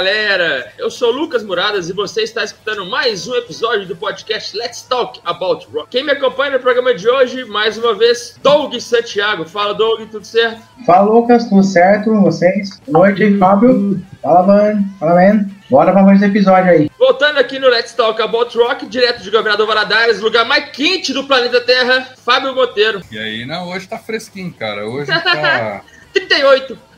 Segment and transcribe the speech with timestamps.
[0.00, 4.80] Galera, eu sou Lucas Muradas e você está escutando mais um episódio do podcast Let's
[4.80, 5.90] Talk About Rock.
[5.90, 9.44] Quem me acompanha no programa de hoje, mais uma vez, Doug Santiago.
[9.44, 10.62] Fala Doug, tudo certo?
[10.86, 12.80] Fala Lucas, tudo certo com vocês?
[12.88, 14.02] Boa noite, Fábio.
[14.22, 14.84] Fala, man.
[14.98, 15.46] Fala, man.
[15.68, 16.90] Bora para mais um episódio aí.
[16.98, 21.24] Voltando aqui no Let's Talk About Rock, direto de Governador Valadares, lugar mais quente do
[21.24, 23.02] planeta Terra, Fábio Monteiro.
[23.12, 24.88] E aí, não, hoje tá fresquinho, cara.
[24.88, 25.82] Hoje tá.
[26.14, 26.89] 38.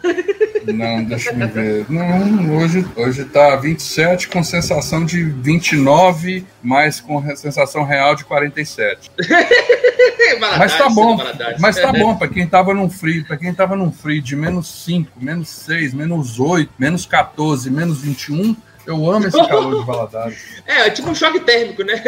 [0.72, 1.86] Não, deixa eu ver.
[1.88, 9.10] Não, hoje, hoje tá 27 com sensação de 29, mas com sensação real de 47.
[10.58, 11.18] mas tá bom.
[11.58, 14.84] Mas tá bom para quem tava num frio, para quem tava num frio de menos
[14.84, 20.62] 5, menos 6, menos 8, menos 14, menos 21, eu amo esse calor de Valadares.
[20.66, 22.00] É, é tipo um choque térmico, né?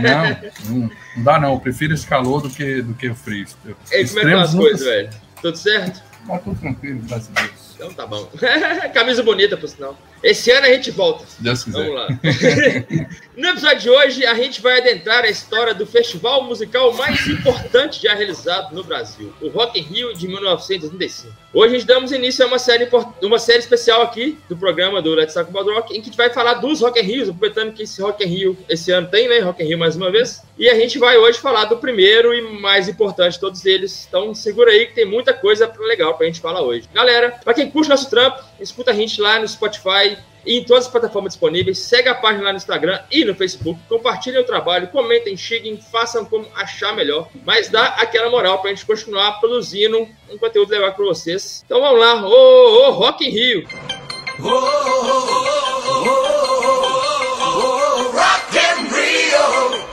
[0.00, 1.54] Não, não, não dá não.
[1.54, 3.46] Eu prefiro esse calor do que, do que o frio.
[3.90, 5.10] É, como é que as coisas, velho?
[5.40, 6.02] Tudo certo?
[6.28, 7.74] Tá tudo tranquilo, graças a Deus.
[7.74, 8.28] Então tá bom.
[8.92, 9.96] Camisa bonita, por sinal.
[10.22, 11.24] Esse ano a gente volta.
[11.38, 11.78] Deus quiser.
[11.78, 12.08] Vamos lá.
[13.36, 18.02] no episódio de hoje, a gente vai adentrar a história do festival musical mais importante
[18.02, 21.32] já realizado no Brasil, o Rock in Rio de 1985.
[21.54, 22.88] Hoje a gente damos início a uma série,
[23.22, 26.16] uma série especial aqui do programa do Let's Talk About Rock, em que a gente
[26.16, 29.28] vai falar dos Rock in Rios, aproveitando que esse Rock in Rio esse ano tem,
[29.28, 29.38] né?
[29.38, 30.42] Rock in Rio mais uma vez.
[30.58, 34.06] E a gente vai hoje falar do primeiro e mais importante de todos eles.
[34.08, 36.88] Então segura aí que tem muita coisa legal pra gente falar hoje.
[36.92, 40.90] Galera, pra quem curte nosso trampo, escuta a gente lá no Spotify em todas as
[40.90, 41.78] plataformas disponíveis.
[41.78, 43.80] Segue a página lá no Instagram e no Facebook.
[43.88, 47.28] Compartilhem o trabalho, comentem, xinguem, façam como achar melhor.
[47.44, 51.62] Mas dá aquela moral pra gente continuar produzindo um conteúdo legal para vocês.
[51.64, 53.66] Então vamos lá, ô, ô, Rock in Rio!
[54.40, 56.28] Oh, oh,
[56.76, 59.88] oh, rock in Rio!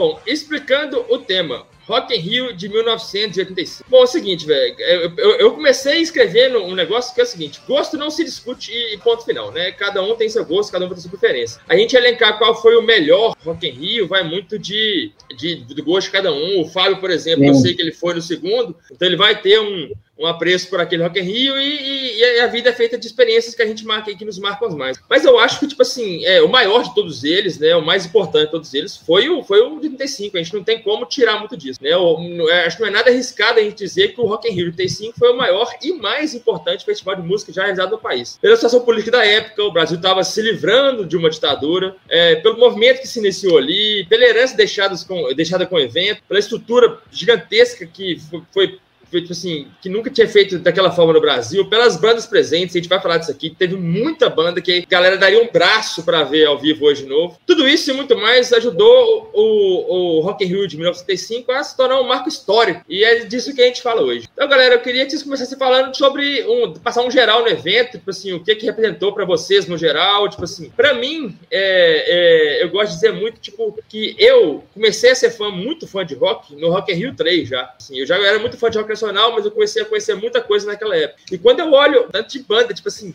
[0.00, 3.84] Bom, explicando o tema, Rock in Rio de 1985.
[3.86, 7.26] Bom, é o seguinte, velho, eu, eu, eu, comecei escrevendo um negócio que é o
[7.26, 9.72] seguinte, gosto não se discute e ponto final, né?
[9.72, 11.60] Cada um tem seu gosto, cada um tem sua preferência.
[11.68, 15.84] A gente elencar qual foi o melhor Rock in Rio vai muito de, de, do
[15.84, 16.62] gosto de cada um.
[16.62, 17.48] O Fábio, por exemplo, Sim.
[17.48, 19.90] eu sei que ele foi no segundo, então ele vai ter um
[20.20, 23.06] um apreço por aquele Rock in Rio e, e, e, a vida é feita de
[23.06, 25.00] experiências que a gente marca e que nos marcam mais.
[25.08, 28.04] Mas eu acho que, tipo assim, é, o maior de todos eles, né, o mais
[28.04, 30.36] importante de todos eles, foi o, foi o de 35.
[30.36, 31.82] A gente não tem como tirar muito disso.
[31.82, 31.90] Né?
[31.90, 32.18] Eu,
[32.66, 34.76] acho que não é nada arriscado a gente dizer que o Rock in Rio de
[34.76, 38.38] 35 foi o maior e mais importante festival de música já realizado no país.
[38.42, 42.58] Pela situação política da época, o Brasil estava se livrando de uma ditadura, é, pelo
[42.58, 46.98] movimento que se iniciou ali, pela herança deixada com, deixada com o evento, pela estrutura
[47.10, 48.78] gigantesca que foi, foi
[49.18, 52.88] tipo assim, que nunca tinha feito daquela forma no Brasil, pelas bandas presentes, a gente
[52.88, 56.46] vai falar disso aqui, teve muita banda que a galera daria um braço para ver
[56.46, 57.38] ao vivo hoje de novo.
[57.46, 61.76] Tudo isso e muito mais ajudou o, o Rock in Rio de 1975 a se
[61.76, 64.28] tornar um marco histórico, e é disso que a gente fala hoje.
[64.32, 67.92] Então, galera, eu queria que vocês começassem falando sobre, um, passar um geral no evento,
[67.92, 72.58] tipo assim, o que que representou para vocês no geral, tipo assim, para mim, é,
[72.60, 76.04] é, eu gosto de dizer muito, tipo, que eu comecei a ser fã, muito fã
[76.04, 78.78] de rock, no Rock in Rio 3 já, assim, eu já era muito fã de
[78.78, 81.22] rock nacional, mas eu comecei a conhecer muita coisa naquela época.
[81.32, 83.14] E quando eu olho tanto de banda, tipo assim,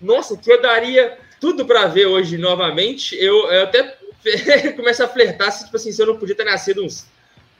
[0.00, 3.96] nossa, que eu daria tudo para ver hoje novamente, eu, eu até
[4.76, 7.06] começo a flertar se, tipo assim, se eu não podia ter nascido uns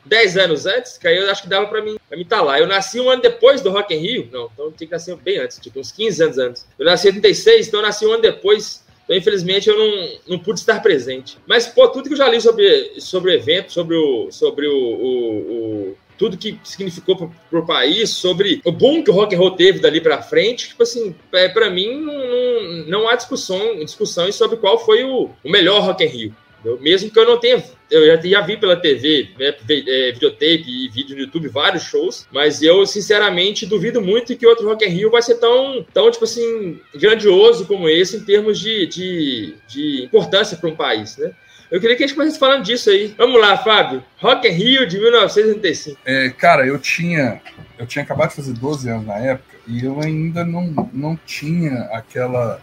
[0.05, 2.59] 10 anos antes, que aí eu acho que dava para mim, estar tá lá.
[2.59, 5.39] Eu nasci um ano depois do Rock in Rio, não, então tinha que nascer bem
[5.39, 6.67] antes, tipo uns 15 anos antes.
[6.79, 10.39] Eu nasci em 86, então eu nasci um ano depois então, infelizmente, eu não, não
[10.39, 11.39] pude estar presente.
[11.47, 14.77] Mas, pô, tudo que eu já li sobre, sobre o evento, sobre o, sobre o,
[14.77, 19.39] o, o tudo que significou para o país, sobre o boom que o rock and
[19.39, 23.77] roll teve dali para frente, tipo assim, é, para mim não, não, não, há discussão,
[23.85, 26.35] discussões sobre qual foi o, o melhor Rock in Rio.
[26.81, 30.89] Mesmo que eu não tenha, eu já, já vi pela TV, né, é, videotape e
[30.89, 35.11] vídeo no YouTube vários shows, mas eu sinceramente duvido muito que outro Rock in Rio
[35.11, 40.57] vai ser tão, tão tipo assim, grandioso como esse em termos de, de, de importância
[40.57, 41.33] para um país, né?
[41.71, 43.15] Eu queria que a gente começasse falando disso aí.
[43.19, 44.03] Vamos lá, Fábio.
[44.17, 45.99] Rock in Rio de 1985.
[46.05, 47.41] É, cara, eu tinha,
[47.79, 51.83] eu tinha acabado de fazer 12 anos na época e eu ainda não, não tinha
[51.93, 52.59] aquela,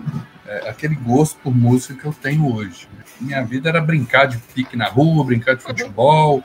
[0.47, 2.87] é, aquele gosto por música que eu tenho hoje.
[3.21, 6.43] Minha vida era brincar de pique na rua, brincar de futebol,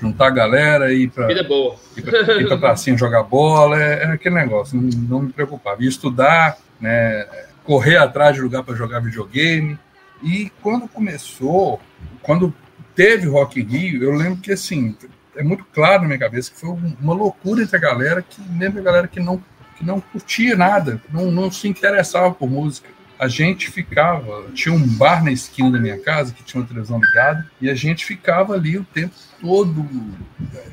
[0.00, 1.74] juntar a galera e ir pra, vida boa.
[1.96, 5.82] ir pra, ir pra pracinha jogar bola, é, é, aquele negócio, não, não me preocupava.
[5.82, 7.26] E estudar, né,
[7.64, 9.76] correr atrás de lugar para jogar videogame.
[10.22, 11.80] E quando começou,
[12.22, 12.54] quando
[12.94, 14.96] teve Rock in Rio, eu lembro que assim,
[15.36, 16.70] é muito claro na minha cabeça que foi
[17.00, 19.42] uma loucura entre a galera, que mesmo a galera que não,
[19.76, 22.88] que não curtia nada, não, não se interessava por música.
[23.18, 27.00] a gente ficava, tinha um bar na esquina da minha casa que tinha uma televisão
[27.00, 29.86] ligada e a gente ficava ali o tempo todo,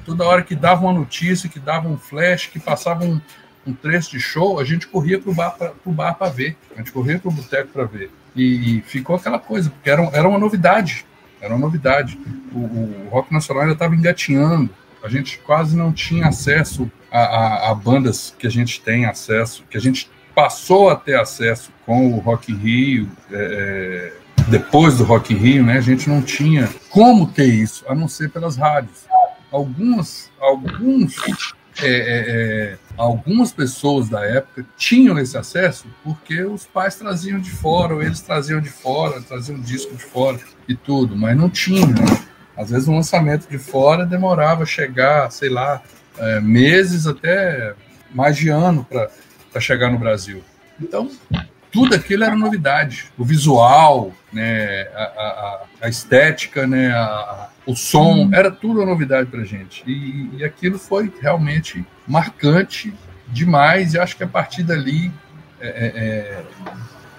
[0.05, 3.19] toda hora que dava uma notícia, que dava um flash, que passava um,
[3.65, 7.19] um trecho de show, a gente corria para o bar para ver, a gente corria
[7.19, 8.09] para o boteco para ver.
[8.35, 11.05] E, ficou aquela coisa, porque era, era uma novidade,
[11.39, 12.19] era uma novidade.
[12.51, 14.69] O, o rock nacional ainda estava engatinhando,
[15.03, 19.63] a gente quase não tinha acesso a, a, a, bandas que a gente tem acesso,
[19.69, 24.97] que a gente passou a ter acesso com o Rock in Rio, é, é depois
[24.97, 25.77] do Rock in Rio, né?
[25.77, 29.05] A gente não tinha como ter isso, a não ser pelas rádios.
[29.51, 31.15] Algumas, alguns,
[31.81, 37.49] é, é, é algumas pessoas da época tinham esse acesso porque os pais traziam de
[37.49, 41.95] fora, ou eles traziam de fora, traziam disco de fora e tudo, mas não tinha.
[42.55, 45.81] Às vezes um lançamento de fora demorava chegar, sei lá,
[46.17, 47.73] é, meses até
[48.13, 50.43] mais de ano para chegar no Brasil.
[50.79, 51.09] Então,
[51.73, 53.05] tudo aquilo era novidade.
[53.17, 59.43] O visual, né, a, a, a estética, né, a, o som, era tudo novidade para
[59.43, 59.83] gente.
[59.87, 62.93] E, e aquilo foi realmente marcante
[63.27, 63.95] demais.
[63.95, 65.11] E acho que a partir dali,
[65.59, 66.43] é, é, é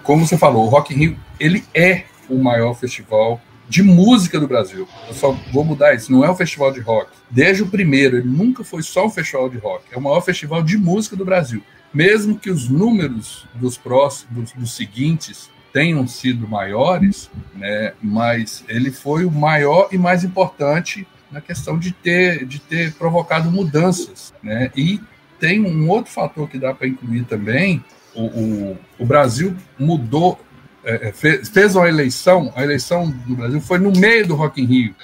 [0.01, 4.47] como você falou, o Rock in Rio ele é o maior festival de música do
[4.47, 4.87] Brasil.
[5.07, 6.11] Eu só vou mudar isso.
[6.11, 7.11] Não é um festival de rock.
[7.29, 9.85] Desde o primeiro, ele nunca foi só um festival de rock.
[9.91, 11.61] É o maior festival de música do Brasil.
[11.95, 17.93] Mesmo que os números dos próximos, dos, seguintes, tenham sido maiores, né?
[18.03, 23.49] Mas ele foi o maior e mais importante na questão de ter, de ter provocado
[23.49, 24.69] mudanças, né?
[24.75, 24.99] E
[25.39, 27.81] tem um outro fator que dá para incluir também.
[28.13, 30.37] O, o, o Brasil mudou
[30.85, 34.61] é, é fez, fez uma eleição, a eleição do Brasil foi no meio do Rock
[34.61, 34.95] in Rio,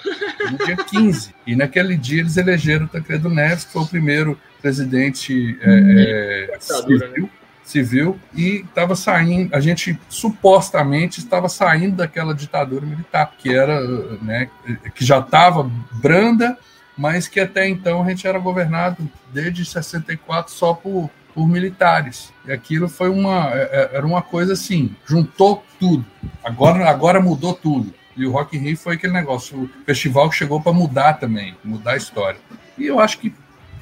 [0.52, 1.34] no dia 15.
[1.46, 5.96] E naquele dia eles elegeram o Tancredo Neves, que foi o primeiro presidente é, hum,
[5.98, 7.30] é, civil, né?
[7.64, 13.82] civil, e estava saindo, a gente supostamente estava saindo daquela ditadura militar, que era,
[14.22, 14.50] né,
[14.94, 16.58] que já estava branda,
[16.98, 22.32] mas que até então a gente era governado desde 64 só por por militares.
[22.46, 26.06] E aquilo foi uma é, é, era uma coisa assim, juntou tudo.
[26.44, 27.94] Agora agora mudou tudo.
[28.16, 31.56] E o Rock in Rio foi aquele negócio, o festival que chegou para mudar também,
[31.64, 32.40] mudar a história.
[32.78, 33.34] E eu acho que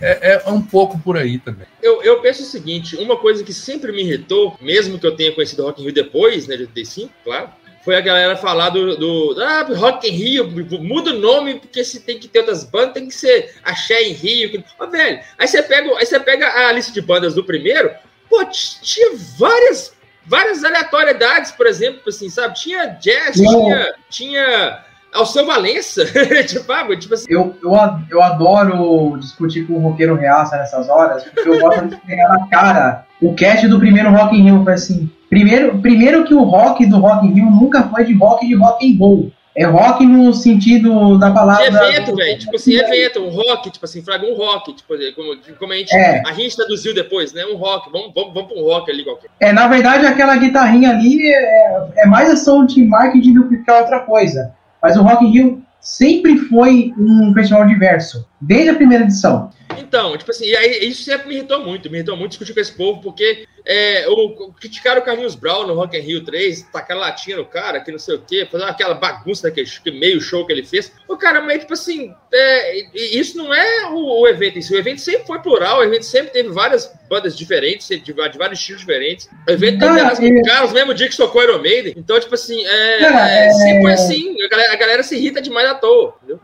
[0.02, 1.68] é, é, um pouco por aí também.
[1.82, 5.34] Eu, eu penso o seguinte, uma coisa que sempre me irritou, mesmo que eu tenha
[5.34, 7.50] conhecido Rock in Rio depois, né, de 85, claro,
[7.90, 10.48] foi a galera falar do, do ah, Rock in Rio,
[10.80, 14.14] muda o nome, porque se tem que ter outras bandas, tem que ser Axé em
[14.14, 14.64] Rio.
[14.92, 17.90] Velho, aí você, pega, aí você pega a lista de bandas do primeiro,
[18.30, 19.92] pô, tinha várias,
[20.24, 22.54] várias aleatoriedades, por exemplo, assim, sabe?
[22.60, 26.06] Tinha jazz, tinha, tinha Alceu Valença,
[26.48, 27.26] tipo, ah, tipo assim.
[27.28, 27.72] Eu, eu,
[28.12, 32.48] eu adoro discutir com o roqueiro reaça nessas horas, porque eu gosto de pegar na
[32.50, 36.86] cara o cast do primeiro Rock in Rio, foi assim, Primeiro, primeiro que o rock
[36.86, 39.32] do Rock in Rio nunca foi de rock de rock and roll.
[39.56, 41.70] É rock no sentido da palavra.
[41.70, 42.40] De evento, velho.
[42.40, 45.94] Tipo assim, evento, um rock, tipo assim, fraga um rock, tipo, como, como a, gente,
[45.94, 46.22] é.
[46.26, 47.46] a gente traduziu depois, né?
[47.46, 49.30] Um rock, vamos, vamos, vamos para um rock ali qualquer.
[49.40, 54.00] É, na verdade, aquela guitarrinha ali é, é mais ação de marketing do que outra
[54.02, 54.54] coisa.
[54.82, 59.50] Mas o Rock in Rio sempre foi um festival diverso, desde a primeira edição.
[59.78, 62.76] Então, tipo assim, aí, isso sempre me irritou muito, me irritou muito discutir com esse
[62.76, 67.38] povo, porque é, o, criticaram o Carlinhos Brown no Rock in Rio 3, tacar latinha
[67.38, 69.68] no cara, que não sei o quê, fazer aquela bagunça daquele
[70.00, 70.92] meio show que ele fez.
[71.08, 72.80] O cara, meio tipo assim, é,
[73.18, 74.74] isso não é o, o evento em si.
[74.74, 78.60] O evento sempre foi plural, o evento sempre teve várias bandas diferentes, de, de vários
[78.60, 79.30] estilos diferentes.
[79.48, 81.94] O evento cara, teve caras no mesmo dia que tocou Iron Maiden.
[81.98, 84.36] Então, tipo assim, é, cara, é, sempre foi assim.
[84.44, 86.16] A galera, a galera, se irrita demais à toa.
[86.24, 86.40] Entendeu?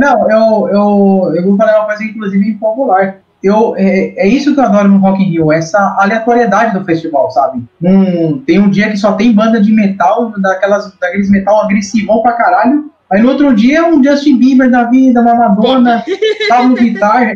[0.00, 4.60] Não, eu, eu, eu vou falar uma coisa, inclusive, impopular eu, é, é, isso que
[4.60, 7.62] eu adoro no Rock in Rio, essa aleatoriedade do festival, sabe?
[7.82, 12.32] Um, tem um dia que só tem banda de metal, daquelas, daqueles metal agressivão pra
[12.32, 16.04] caralho, aí no outro dia um Justin Bieber da vida, uma Madonna,
[16.48, 17.34] Pablo Guitar.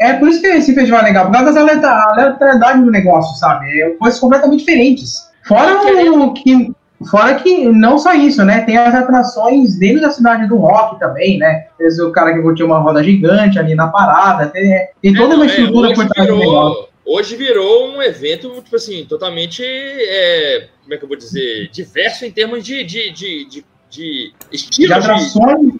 [0.00, 3.66] É por isso que esse festival é legal, por causa da aleatoriedade do negócio, sabe?
[3.80, 5.30] É coisas completamente diferentes.
[5.44, 5.80] Fora
[6.10, 6.72] o que
[7.04, 8.62] Fora que não só isso, né?
[8.62, 11.66] Tem as atrações dentro da cidade do rock também, né?
[11.78, 15.36] Tem o cara que curtiu uma roda gigante ali na parada, tem, tem toda é,
[15.36, 16.88] uma estrutura é, por trás do negócio.
[17.04, 22.24] Hoje virou um evento, tipo assim, totalmente, é, como é que eu vou dizer, diverso
[22.24, 24.88] em termos de, de, de, de, de estilo.
[24.88, 25.72] De atrações.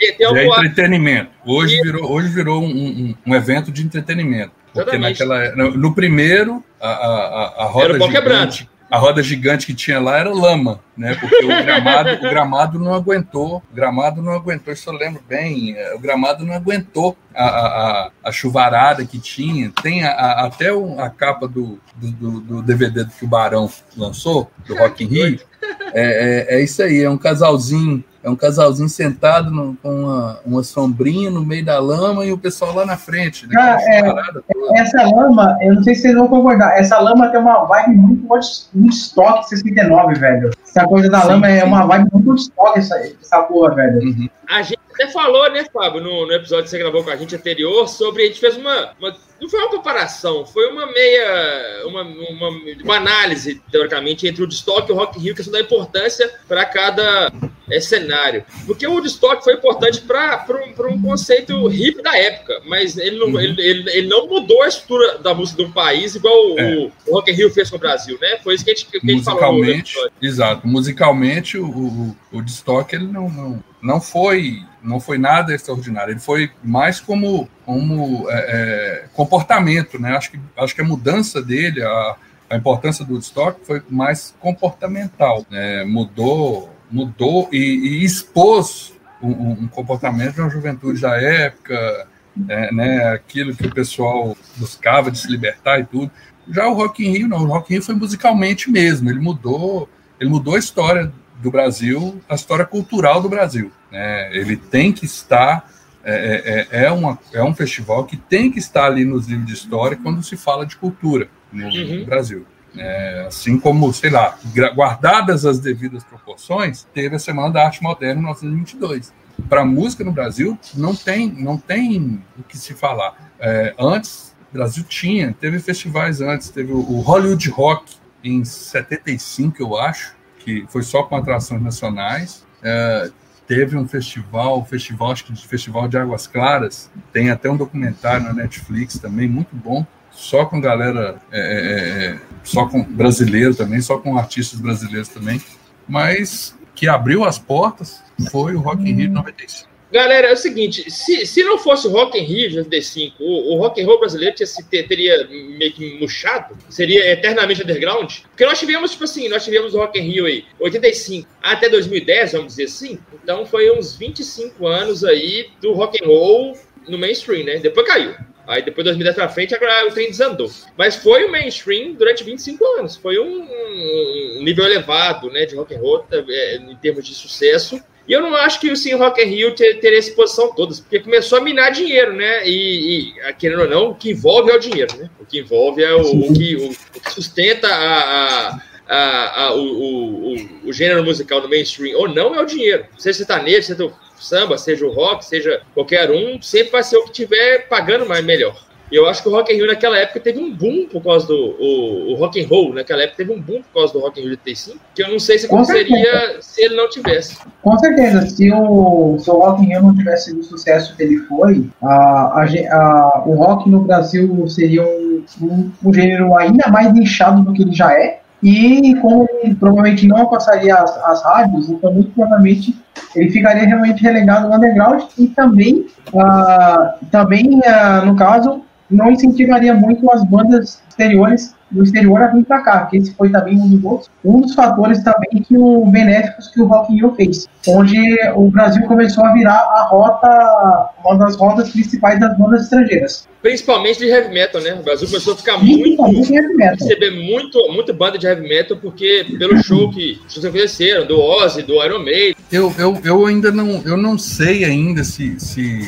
[0.00, 1.30] De, de, de entretenimento.
[1.46, 4.52] Hoje virou, hoje virou um, um, um evento de entretenimento.
[4.72, 10.00] Porque naquela, no, no primeiro, a, a, a roda gigante a roda gigante que tinha
[10.00, 11.14] lá era lama, né?
[11.14, 15.74] Porque o gramado, o gramado não aguentou, o gramado não aguentou, isso eu lembro bem,
[15.76, 19.70] é, o gramado não aguentou a, a, a chuvarada que tinha.
[19.82, 24.76] Tem a, a, até a capa do, do, do, DVD que o Barão lançou, do
[24.76, 25.40] Rock in Rio.
[25.96, 30.40] É, é, é isso aí, é um casalzinho é um casalzinho sentado no, com uma,
[30.46, 33.46] uma, sombrinha no meio da lama e o pessoal lá na frente.
[33.46, 33.54] Né?
[33.58, 37.66] Ah, é, essa lama, eu não sei se vocês vão concordar, essa lama tem uma
[37.66, 40.50] vibe muito Woodstock 69, velho.
[40.74, 41.60] Essa coisa da sim, lama é sim.
[41.60, 44.02] é uma vibe muito Woodstock, essa, essa porra, velho.
[44.02, 44.28] Uhum.
[44.48, 47.34] A gente até falou, né, Fábio, no, no, episódio que você gravou com a gente
[47.36, 48.24] anterior, sobre.
[48.24, 49.16] A gente fez uma, uma.
[49.40, 51.86] não foi uma comparação, foi uma meia.
[51.86, 52.48] Uma, uma,
[52.82, 56.64] uma análise, teoricamente, entre o Woodstock e o Rock in Rio, questão da importância para
[56.64, 57.32] cada
[57.70, 58.44] é, cenário.
[58.66, 63.28] Porque o Woodstock foi importante para um, um conceito hip da época, mas ele não,
[63.28, 63.40] uhum.
[63.40, 66.76] ele, ele, ele, não mudou a estrutura da música do país igual é.
[66.76, 68.38] o, o, Rock in Rio fez com o Brasil, né?
[68.42, 69.52] Foi isso que a gente, que a gente falou.
[69.52, 70.63] Musicalmente, exato.
[70.64, 76.12] Musicalmente, o, o, o Woodstock ele não, não, não foi não foi nada extraordinário.
[76.12, 80.14] Ele foi mais como, como é, é, comportamento, né?
[80.14, 82.16] Acho que, acho que a mudança dele, a,
[82.50, 85.46] a importância do Woodstock foi mais comportamental.
[85.50, 85.84] Né?
[85.84, 92.06] Mudou mudou e, e expôs um, um, comportamento de uma juventude da época,
[92.48, 96.10] é, né, aquilo que o pessoal buscava de se libertar e tudo.
[96.48, 99.88] Já o Rock in Rio não, o Rock in Rio foi musicalmente mesmo, ele mudou,
[100.20, 103.70] ele mudou a história do Brasil, a história cultural do Brasil.
[103.90, 104.36] Né?
[104.36, 105.68] Ele tem que estar
[106.04, 109.46] é, é, é, é uma, é um festival que tem que estar ali nos livros
[109.46, 112.00] de história quando se fala de cultura no, uhum.
[112.00, 112.46] no Brasil.
[112.76, 114.36] É, assim como, sei lá,
[114.74, 119.12] guardadas as devidas proporções, teve a Semana da Arte Moderna em 1922.
[119.48, 123.32] Para a música no Brasil, não tem, não tem o que se falar.
[123.38, 129.78] É, antes, o Brasil tinha, teve festivais antes, teve o Hollywood Rock em 75, eu
[129.78, 132.44] acho, que foi só com atrações nacionais.
[132.62, 133.10] É,
[133.46, 138.24] teve um festival, festival, acho que de Festival de Águas Claras, tem até um documentário
[138.24, 143.80] na Netflix também, muito bom, só com galera, é, é, é, só com brasileiro também,
[143.80, 145.42] só com artistas brasileiros também,
[145.86, 149.73] mas que abriu as portas foi o Rock in Rio 95.
[149.94, 153.58] Galera, é o seguinte, se, se não fosse Rock in Rio de 95, o, o
[153.58, 154.48] rock and roll brasileiro tinha,
[154.88, 159.78] teria meio que murchado, seria eternamente underground, porque nós tivemos, tipo assim, nós tivemos o
[159.78, 165.04] Rock in Rio aí, 85 até 2010, vamos dizer assim, então foi uns 25 anos
[165.04, 166.58] aí do rock and roll
[166.88, 167.58] no mainstream, né?
[167.58, 168.16] Depois caiu.
[168.48, 170.50] Aí depois de 2010 pra frente, agora o trem desandou.
[170.76, 172.96] Mas foi o mainstream durante 25 anos.
[172.96, 177.80] Foi um, um nível elevado né, de rock and roll é, em termos de sucesso.
[178.06, 180.74] E eu não acho que o Sim Rock in Rio ter, ter essa posição toda,
[180.74, 182.46] porque começou a minar dinheiro, né?
[182.46, 185.08] E, e, querendo ou não, o que envolve é o dinheiro, né?
[185.18, 189.54] O que envolve é o, o, que, o, o que, sustenta a, a a, a,
[189.54, 192.84] o, o, o, gênero musical no mainstream ou não é o dinheiro.
[192.98, 197.04] Seja sertanejo, seja o samba, seja o rock, seja qualquer um, sempre vai ser o
[197.04, 198.54] que tiver pagando mais melhor.
[198.94, 201.26] E eu acho que o Rock in Rio naquela época teve um boom por causa
[201.26, 204.20] do o, o Rock and Roll, naquela época teve um boom por causa do Rock
[204.20, 207.36] in Rio de 85, que eu não sei se aconteceria se ele não tivesse.
[207.60, 211.16] Com certeza, se o, se o Rock in Rio não tivesse o sucesso que ele
[211.22, 216.94] foi, a, a, a, o rock no Brasil seria um, um, um gênero ainda mais
[216.94, 221.68] nichado do que ele já é, e como ele provavelmente não alcançaria as, as rádios,
[221.68, 222.76] então muito provavelmente
[223.16, 229.74] ele ficaria realmente relegado no underground e também, uh, também uh, no caso, não incentivaria
[229.74, 233.68] muito as bandas exteriores do exterior a vir para cá, que esse foi também um
[233.68, 237.48] dos outros, um dos fatores também que o benéficos que o Rock in Rio fez,
[237.66, 237.98] onde
[238.34, 243.28] o Brasil começou a virar a rota, uma das rotas principais das bandas estrangeiras.
[243.42, 244.74] Principalmente de heavy metal, né?
[244.74, 249.62] O Brasil começou a ficar muito, receber muito, muito banda de heavy metal, porque pelo
[249.62, 252.36] show que vocês conheceram, do Ozzy, do Iron Maiden.
[252.50, 255.82] Eu, eu, eu ainda não, eu não sei ainda se, se,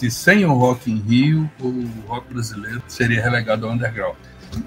[0.00, 4.16] se sem o Rock in Rio o rock brasileiro seria relegado ao underground.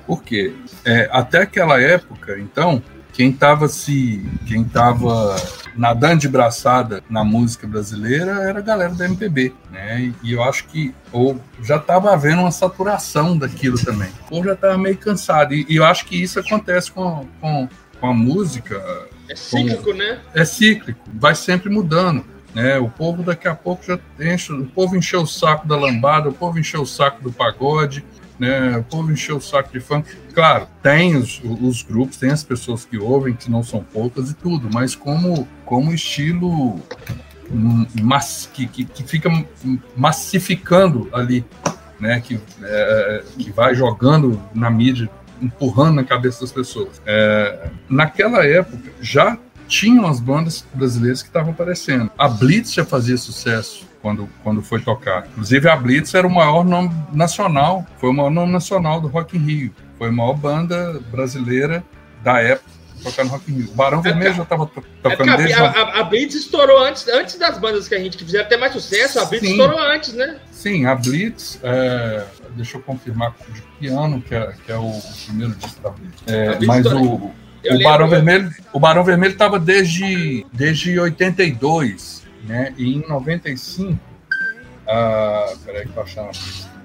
[0.06, 0.54] Por quê?
[0.86, 5.36] É, até aquela época, então, quem estava se quem tava
[5.76, 10.14] nadando de braçada na música brasileira era a galera da MPB, né?
[10.22, 14.78] E eu acho que ou já estava havendo uma saturação daquilo também, ou já estava
[14.78, 15.54] meio cansado.
[15.56, 17.68] E, e, eu acho que isso acontece com, com,
[18.00, 18.80] com a música.
[19.28, 20.20] É cíclico, com, né?
[20.36, 22.33] É cíclico, vai sempre mudando.
[22.54, 26.30] Né, o povo daqui a pouco já enche, o povo encheu o saco da lambada,
[26.30, 28.06] o povo encheu o saco do pagode,
[28.40, 28.78] né?
[28.78, 30.08] O povo encheu o saco de funk.
[30.34, 34.36] Claro, tem os, os grupos, tem as pessoas que ouvem, que não são poucas e
[34.36, 36.80] tudo, mas como, como estilo
[38.02, 39.30] mas, que, que, que fica
[39.96, 41.46] massificando ali,
[42.00, 42.20] né?
[42.22, 45.10] Que, é, que vai jogando na mídia
[45.42, 47.02] empurrando na cabeça das pessoas.
[47.06, 49.38] É, naquela época, já
[49.74, 52.12] tinham as bandas brasileiras que estavam aparecendo.
[52.16, 55.26] A Blitz já fazia sucesso quando, quando foi tocar.
[55.32, 59.36] Inclusive, a Blitz era o maior nome nacional, foi o maior nome nacional do Rock
[59.36, 59.76] in Rio.
[59.98, 61.84] Foi a maior banda brasileira
[62.24, 62.72] da época
[63.04, 63.70] tocar no Rock in Rio.
[63.72, 65.54] O Barão é Vermelho já estava tocando é desde...
[65.54, 68.56] A, a, a, Blitz estourou antes, antes das bandas que a gente que fizeram até
[68.56, 69.52] mais sucesso, a Blitz Sim.
[69.54, 70.38] estourou antes, né?
[70.52, 72.24] Sim, a Blitz, é,
[72.56, 76.24] deixa eu confirmar de que ano que é, que é o, primeiro disco da Blitz.
[76.28, 77.32] É, mas o,
[77.70, 82.74] o Barão Vermelho, o Barão Vermelho estava desde desde 82, né?
[82.78, 84.00] E em 95,
[84.88, 86.30] ah, peraí que achar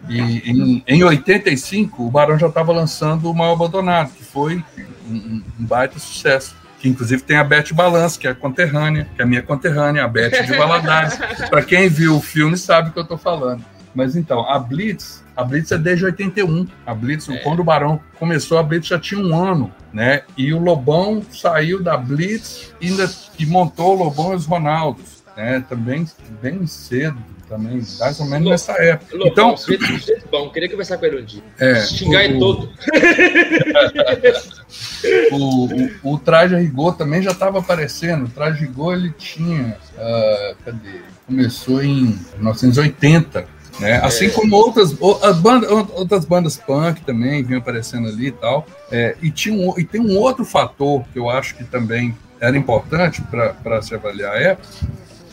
[0.08, 4.64] e em, em 85, o Barão já estava lançando o Mal Abandonado, que foi
[5.06, 9.24] um, um baita sucesso que inclusive tem a Beth Balance, que é conterrânea, que é
[9.24, 11.18] a minha conterrânea, a Beth de Valadares.
[11.50, 13.64] Para quem viu o filme sabe o que eu estou falando.
[13.94, 16.66] Mas então, a Blitz, a Blitz é desde 81.
[16.84, 17.36] A Blitz, é.
[17.38, 20.22] quando o Barão começou, a Blitz já tinha um ano, né?
[20.36, 25.22] E o Lobão saiu da Blitz e, ainda, e montou o Lobão e os Ronaldos,
[25.36, 25.64] né?
[25.68, 26.04] Também
[26.42, 29.16] bem cedo, também, mais ou menos Lô, nessa época.
[29.16, 31.44] Lô, então, bom, bom, queria conversar com ele um dia.
[31.60, 32.68] É, Xingar ele todo.
[35.30, 38.24] o, o, o, traje rigor também já estava aparecendo.
[38.24, 39.78] O traje rigor ele tinha.
[39.94, 41.00] Uh, cadê?
[41.28, 43.56] Começou em 1980.
[43.78, 44.00] Né?
[44.02, 44.30] Assim é.
[44.30, 44.92] como outras,
[45.40, 48.66] banda, outras bandas punk também vinham aparecendo ali e tal.
[48.90, 52.56] É, e, tinha um, e tem um outro fator que eu acho que também era
[52.56, 54.68] importante para se avaliar a época,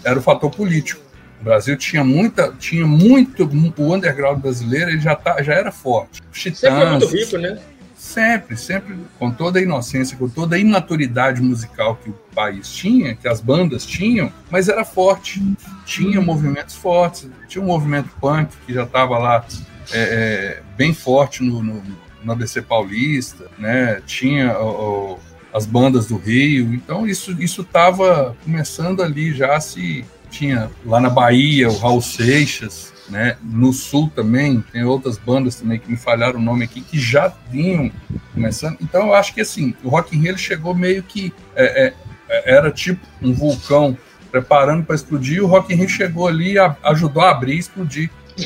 [0.03, 1.01] era o fator político.
[1.41, 3.43] O Brasil tinha muita, tinha muito,
[3.77, 6.21] o underground brasileiro ele já, tá, já era forte.
[6.31, 7.59] Os Titãs, sempre muito rico, né?
[7.95, 13.15] Sempre, sempre com toda a inocência, com toda a imaturidade musical que o país tinha,
[13.15, 15.41] que as bandas tinham, mas era forte.
[15.85, 19.45] Tinha movimentos fortes, tinha um movimento punk que já estava lá
[19.91, 21.83] é, é, bem forte no, no,
[22.23, 24.01] no ABC Paulista, né?
[24.05, 25.19] Tinha o,
[25.53, 31.09] as bandas do Rio, então isso isso estava começando ali já se tinha lá na
[31.09, 33.37] Bahia o Raul Seixas, né?
[33.41, 37.31] No sul também tem outras bandas também que me falharam o nome aqui que já
[37.49, 37.91] vinham
[38.33, 38.77] começando.
[38.81, 42.71] Então eu acho que assim o Rock in Rio chegou meio que é, é, era
[42.71, 43.97] tipo um vulcão
[44.35, 45.41] preparando para explodir.
[45.41, 48.09] O Rock in Rio chegou ali e ajudou a abrir e explodir.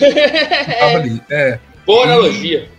[0.96, 1.20] ali.
[1.32, 1.58] É.
[1.84, 2.70] Boa analogia.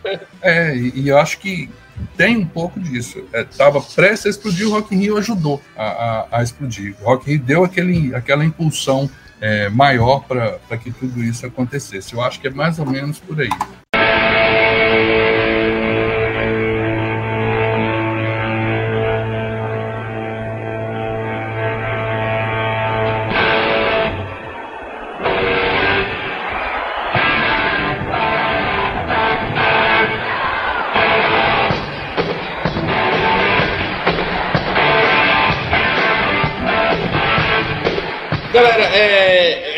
[0.41, 1.69] É, e, e eu acho que
[2.17, 3.25] tem um pouco disso.
[3.35, 6.95] Estava é, prestes a explodir, o Rock in Rio ajudou a, a, a explodir.
[7.01, 12.15] O Rock in Rio deu aquele, aquela impulsão é, maior para que tudo isso acontecesse.
[12.15, 13.51] Eu acho que é mais ou menos por aí.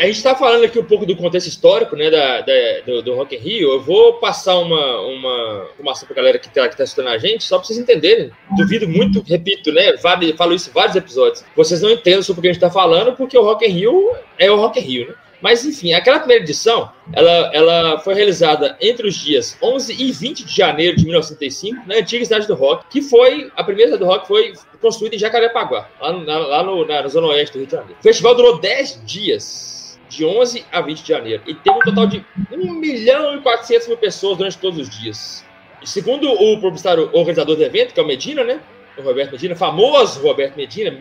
[0.03, 2.53] A gente está falando aqui um pouco do contexto histórico né, da, da
[2.85, 3.71] do, do, Rock in Rio.
[3.71, 7.17] Eu vou passar uma, uma informação para a galera que está que tá assistindo a
[7.17, 8.29] gente, só para vocês entenderem.
[8.57, 9.95] Duvido muito, repito, né?
[9.97, 11.45] Falo isso em vários episódios.
[11.55, 14.13] Vocês não entendem sobre o que a gente está falando, porque o Rock in Rio
[14.37, 15.15] é o Rock in Rio, né?
[15.41, 20.45] Mas, enfim, aquela primeira edição, ela, ela foi realizada entre os dias 11 e 20
[20.45, 24.09] de janeiro de 1905, na antiga cidade do rock, que foi, a primeira cidade do
[24.09, 27.73] rock foi construída em Jacarepaguá, lá, lá no, na, na zona oeste do Rio de
[27.73, 27.97] Janeiro.
[27.99, 29.72] O festival durou 10 dias,
[30.13, 33.87] de 11 a 20 de janeiro, e teve um total de 1 milhão e 400
[33.87, 35.45] mil pessoas durante todos os dias.
[35.81, 38.59] E segundo o publicitário organizador do evento, que é o Medina, né?
[38.97, 40.97] O Roberto Medina, famoso Roberto Medina,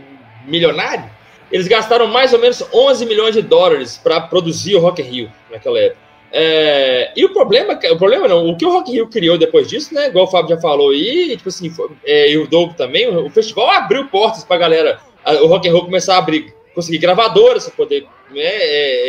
[0.47, 1.09] milionário,
[1.53, 5.33] eles gastaram mais ou menos 11 milhões de dólares para produzir o Rock in Rio
[5.51, 6.03] naquela época.
[6.35, 9.69] É, e o problema, o problema não, o que o Rock in Rio criou depois
[9.69, 10.09] disso, né?
[10.09, 13.27] Igual o Fábio já falou aí, tipo assim, foi, é, e o Doug também, o,
[13.27, 14.99] o festival abriu portas para a galera,
[15.43, 18.41] o Rock in Rio começar a abrir, conseguir gravadoras para poder, né,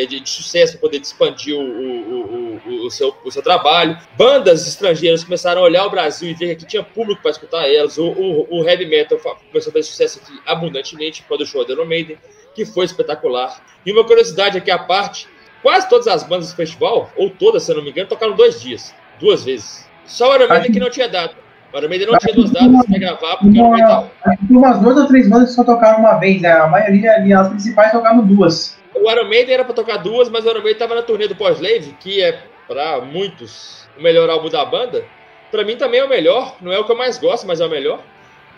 [0.01, 3.97] é, de, de, sucesso, para poder expandir o, o, o, o, seu, o seu trabalho.
[4.17, 7.97] Bandas estrangeiras começaram a olhar o Brasil e ver que tinha público para escutar elas.
[7.97, 11.73] O, o, o, heavy metal começou a fazer sucesso aqui abundantemente quando o show da
[11.73, 12.17] Iron Maiden
[12.53, 13.63] que foi espetacular.
[13.85, 15.27] E uma curiosidade aqui à parte:
[15.61, 18.61] quase todas as bandas do festival, ou todas, se eu não me engano, tocaram dois
[18.61, 19.87] dias, duas vezes.
[20.05, 21.42] Só o Iron Maiden que não tinha data.
[21.73, 24.79] O Iron Maiden não tinha duas datas para gravar, porque uma, era Acho que umas
[24.79, 26.51] duas ou três bandas que só tocaram uma vez, né?
[26.51, 28.77] A maioria ali, as principais tocaram duas.
[28.93, 31.35] O Iron Maiden era para tocar duas, mas o Iron Maiden estava na turnê do
[31.35, 35.03] Pós-Slave, que é para muitos o melhor álbum da banda.
[35.49, 37.65] Para mim também é o melhor, não é o que eu mais gosto, mas é
[37.65, 37.99] o melhor.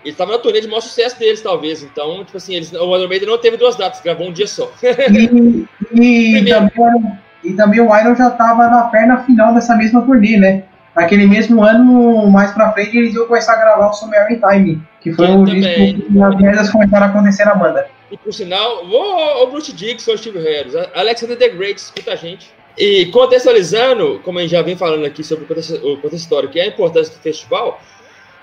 [0.03, 1.83] Ele estava na turnê de maior sucesso deles, talvez.
[1.83, 4.69] Então, tipo assim, eles, o Iron Maiden não teve duas datas, gravou um dia só.
[4.83, 10.37] E, e, também, e também, o Iron já estava na perna final dessa mesma turnê,
[10.37, 10.63] né?
[10.95, 15.11] Naquele mesmo ano, mais pra frente, eles iam começar a gravar o Summer Time, que
[15.13, 17.87] foi o disco que as merdas começaram a acontecer na banda.
[18.09, 22.15] E por sinal, o, o Bruce Dix, o Steve Harris, Alexander the Great, escuta a
[22.15, 22.53] gente.
[22.77, 26.57] E contextualizando, como a gente já vem falando aqui sobre o contexto, o contexto histórico
[26.57, 27.81] e a importância do festival,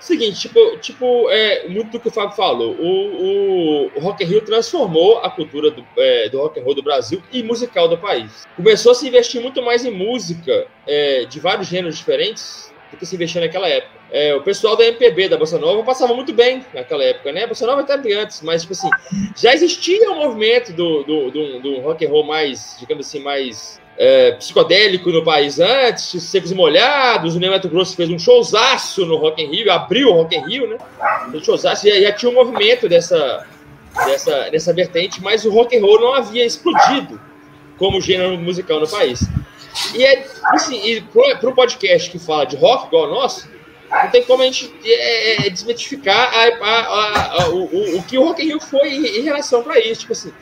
[0.03, 4.41] seguinte, tipo, tipo é, muito do que o Fábio falou, o, o, Rock in Rio
[4.41, 8.45] transformou a cultura do, é, do rock and roll do Brasil e musical do país.
[8.55, 13.05] Começou a se investir muito mais em música é, de vários gêneros diferentes do que
[13.05, 13.93] se investia naquela época.
[14.11, 17.45] É, o pessoal da MPB, da Bossa Nova, passava muito bem naquela época, né?
[17.45, 18.89] A Bossa Nova até antes, mas, tipo assim,
[19.35, 23.81] já existia um movimento do, do, do, do rock and roll mais, digamos assim, mais
[23.97, 29.05] é, psicodélico no país antes, Secos e Molhados, o Ney Mato Grosso fez um showzaço
[29.05, 30.77] no Rock in Rio, abriu o Rock in Rio, né?
[31.33, 33.45] Um showzaço, já, já tinha um movimento dessa,
[34.05, 37.19] dessa, dessa vertente, mas o rock and roll não havia explodido
[37.77, 39.21] como gênero musical no país.
[39.95, 41.03] E é assim,
[41.39, 43.47] para o podcast que fala de rock igual o nosso,
[43.89, 48.17] não tem como a gente é, é, desmitificar a, a, a, o, o, o, que
[48.17, 50.01] o Rock in Rio foi em, em relação para isso.
[50.01, 50.33] Tipo assim,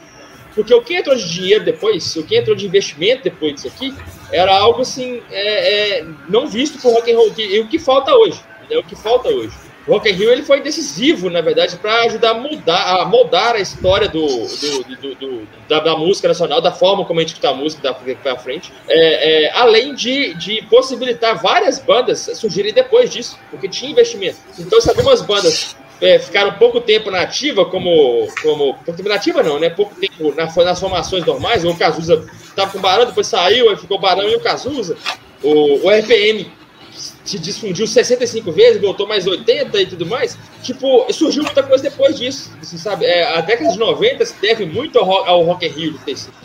[0.54, 3.94] porque o que entrou de dinheiro depois, o que entrou de investimento depois disso aqui,
[4.32, 7.34] era algo assim, é, é, não visto por rock and roll.
[7.38, 9.54] E o que falta hoje, é o que falta hoje.
[9.88, 13.56] O Rock in Rio ele foi decisivo, na verdade, para ajudar a mudar, a moldar
[13.56, 17.30] a história do, do, do, do da, da, música nacional, da forma como a gente
[17.30, 23.10] escuta a música para frente, é, é, além de, de possibilitar várias bandas surgirem depois
[23.10, 24.38] disso, porque tinha investimento.
[24.60, 28.74] Então, se algumas bandas é, ficaram pouco tempo na ativa, como, como.
[28.74, 29.70] Pouco tempo na ativa não, né?
[29.70, 31.64] Pouco tempo na, nas formações normais.
[31.64, 34.98] O Cazuza estava com o Barão, depois saiu, aí ficou o Barão e o Cazuza.
[35.44, 36.52] O, o RPM
[37.24, 40.38] se difundiu 65 vezes, voltou mais 80 e tudo mais.
[40.64, 42.52] Tipo, surgiu muita coisa depois disso.
[42.62, 46.00] Você sabe, é, a década de 90 se deve muito ao, ao Rock in Rio.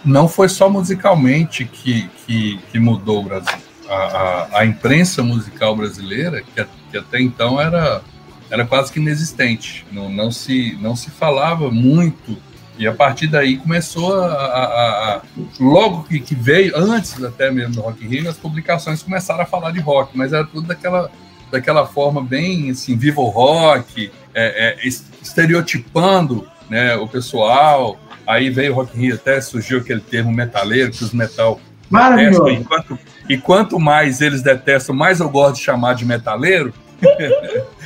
[0.04, 3.56] Não foi só musicalmente que, que, que mudou o Brasil.
[3.88, 8.02] A, a, a imprensa musical brasileira, que, que até então era
[8.50, 9.86] era quase que inexistente.
[9.92, 12.36] Não, não, se, não se falava muito.
[12.78, 14.26] E a partir daí começou a.
[14.26, 15.22] a, a
[15.58, 19.46] logo que, que, veio, antes até mesmo do Rock in Rio, as publicações começaram a
[19.46, 21.10] falar de rock, mas era tudo daquela,
[21.50, 24.88] daquela forma bem assim, vivo rock, é, é,
[25.22, 27.98] estereotipando né, o pessoal.
[28.26, 32.48] Aí veio o Rock in Rio, até surgiu aquele termo metaleiro, que os metal detestam.
[32.50, 36.74] E quanto, e quanto mais eles detestam, mais eu gosto de chamar de metaleiro.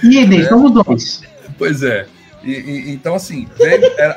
[0.03, 0.49] Idem, é.
[0.49, 1.23] somos dois.
[1.59, 2.07] Pois é.
[2.43, 3.47] E, e, então, assim,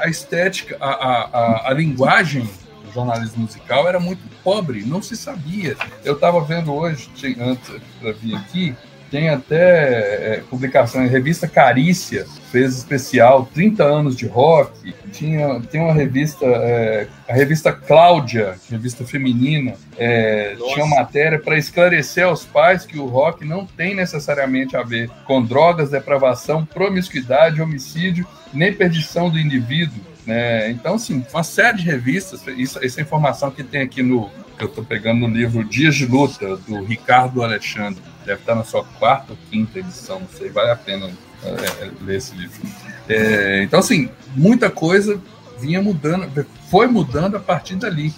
[0.01, 2.49] a estética, a, a, a, linguagem
[2.85, 5.75] do jornalismo musical era muito pobre, não se sabia.
[6.05, 8.75] Eu estava vendo hoje, antes para vir aqui,
[9.13, 14.91] tem até é, publicação em revista Carícia, fez especial 30 anos de rock.
[15.11, 21.59] Tinha, tem uma revista, é, a revista Cláudia, revista feminina, é, tinha uma matéria para
[21.59, 27.61] esclarecer aos pais que o rock não tem necessariamente a ver com drogas, depravação, promiscuidade,
[27.61, 30.01] homicídio, nem perdição do indivíduo.
[30.25, 30.69] Né?
[30.71, 34.67] Então, assim, uma série de revistas, isso, essa informação que tem aqui no, que eu
[34.67, 39.33] estou pegando no livro Dias de Luta, do Ricardo Alexandre deve estar na sua quarta
[39.33, 41.09] ou quinta edição, não sei, vale a pena
[41.43, 42.61] é, é, ler esse livro.
[43.09, 45.19] É, então, assim, muita coisa
[45.59, 48.13] vinha mudando, foi mudando a partir dali.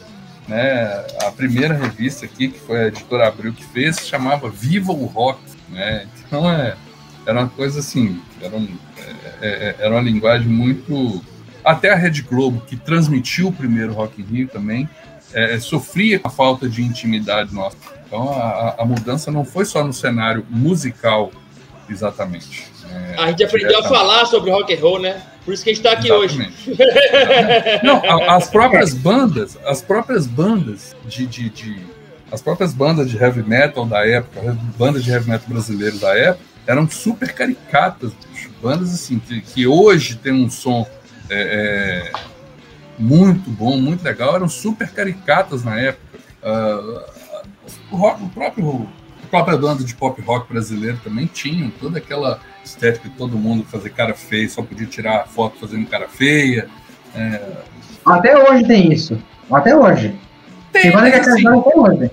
[0.47, 1.05] Né?
[1.23, 5.39] A primeira revista aqui, que foi a editora Abril que fez, chamava Viva o Rock.
[5.69, 6.07] Né?
[6.25, 6.75] Então, é,
[7.25, 8.67] era uma coisa assim, era, um,
[9.41, 11.23] é, é era uma linguagem muito.
[11.65, 14.87] Até a Rede Globo, que transmitiu o primeiro Rock in Rio também,
[15.33, 17.75] é, sofria com a falta de intimidade nossa.
[18.05, 21.31] Então a, a, mudança não foi só no cenário musical,
[21.89, 22.67] exatamente.
[22.89, 25.21] É, a gente aprendeu a falar sobre rock and roll, né?
[25.43, 26.69] Por isso que a gente está aqui exatamente.
[26.69, 26.77] hoje.
[27.83, 31.79] não, as próprias bandas, as próprias bandas de, de, de,
[32.31, 36.45] as próprias bandas de heavy metal da época, bandas de heavy metal brasileiros da época,
[36.65, 38.49] eram super caricatas, bicho.
[38.61, 40.87] bandas assim que, que hoje tem um som
[41.29, 42.11] é, é,
[42.97, 46.19] muito bom, muito legal, eram super caricatas na época.
[46.43, 47.03] Uh,
[47.91, 48.87] o, rock, o próprio
[49.23, 53.65] a própria banda de pop rock brasileiro também tinham toda aquela estética de todo mundo
[53.65, 56.69] fazer cara feia, só podia tirar foto fazendo cara feia.
[57.15, 57.41] É...
[58.05, 59.21] Até hoje tem isso.
[59.51, 60.15] Até hoje.
[60.71, 62.11] Tem, mas, é assim, até hoje.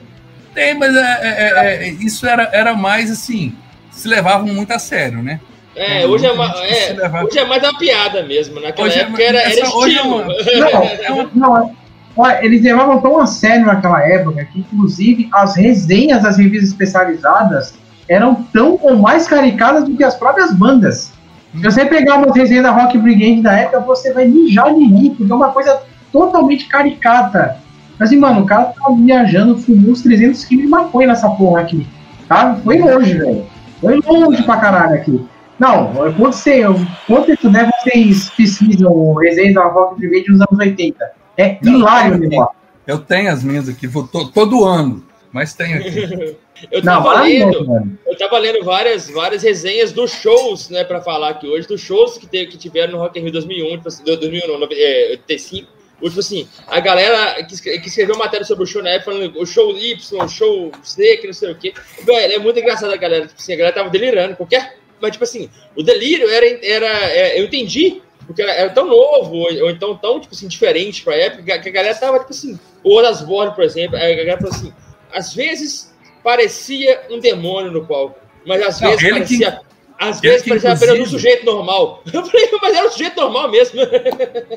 [0.55, 3.55] Tem, mas é, é, é, isso era, era mais assim,
[3.91, 5.41] se levavam muito a sério, né?
[5.75, 8.61] É, hoje é, é, hoje é mais uma piada mesmo.
[8.61, 10.25] Naquela hoje época era, era estilo.
[11.33, 11.77] Não, não,
[12.15, 17.75] Olha, eles levavam tão a sério naquela época que, inclusive, as resenhas das revistas especializadas
[18.07, 21.13] eram tão ou mais caricadas do que as próprias bandas.
[21.55, 25.11] Se você pegar uma resenha da Rock Brigade da época, você vai mijar de rir,
[25.11, 25.81] porque é uma coisa
[26.11, 27.57] totalmente caricata.
[27.99, 31.87] Assim, mano, o cara tá viajando, fumou uns 300 quilos de maconha nessa porra aqui.
[32.29, 32.57] Tá?
[32.63, 33.47] Foi longe, velho.
[33.81, 35.25] Foi longe pra caralho aqui.
[35.63, 36.63] Não, quando, você,
[37.07, 41.13] quando você puder, vocês pesquisam resenhas da Rock Private nos anos 80.
[41.39, 42.57] É hilário o negócio.
[42.85, 46.37] Eu tenho as minhas aqui, vou todo ano, mas tenho aqui.
[46.69, 51.01] eu, tava não, lendo, não, eu tava lendo várias, várias resenhas dos shows, né, pra
[51.01, 53.87] falar aqui hoje, dos shows que, te, que tiveram no Rock in Rio 2001, tipo
[53.87, 55.69] assim, 2001, não, é, 85.
[56.03, 59.47] Tipo assim, a galera que, que escreveu matéria sobre o show na época, falando o
[59.47, 61.73] show Y, o show Z, que não sei o quê.
[62.03, 63.29] Velho, é muito engraçado a galera.
[63.29, 64.35] Tipo assim, a galera tava delirando.
[64.35, 64.82] Qualquer.
[65.03, 66.47] Mas, tipo assim, o delírio era.
[66.65, 70.47] era é, eu entendi porque era, era tão novo, ou, ou, então tão, tipo assim,
[70.47, 74.39] diferente pra época, que a galera tava, tipo assim, o Osborne, por exemplo, a galera
[74.39, 74.73] falou assim,
[75.13, 79.53] às vezes parecia um demônio no palco, mas às Não, vezes parecia...
[79.53, 79.73] Que...
[79.99, 82.03] Às vezes parecia apenas um sujeito normal.
[82.13, 83.81] Eu falei, mas era um sujeito normal mesmo.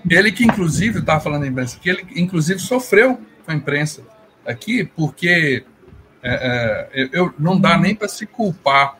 [0.09, 4.01] Ele que, inclusive, estava falando em imprensa, que ele, inclusive, sofreu com a imprensa
[4.43, 5.63] aqui, porque
[6.23, 8.97] é, é, eu, não dá nem para se culpar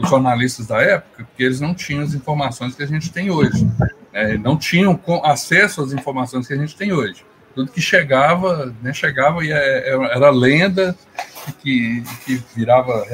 [0.00, 3.66] os jornalistas da época, porque eles não tinham as informações que a gente tem hoje.
[4.12, 7.24] É, não tinham acesso às informações que a gente tem hoje.
[7.54, 10.96] Tudo que chegava, né, chegava e é, é, era lenda,
[11.60, 13.04] que, que virava,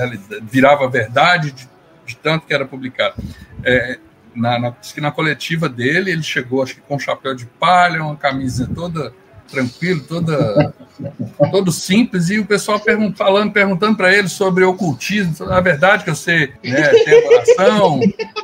[0.43, 1.69] virava verdade de,
[2.07, 3.23] de tanto que era publicado.
[3.65, 3.99] É,
[4.35, 8.17] na, na, na coletiva dele, ele chegou, acho que com um chapéu de palha, uma
[8.17, 9.13] camisa toda
[9.47, 10.75] tranquilo, toda,
[11.51, 16.11] todo simples, e o pessoal pergunt, falando, perguntando para ele sobre ocultismo, a verdade que
[16.11, 18.01] você né, tem oração,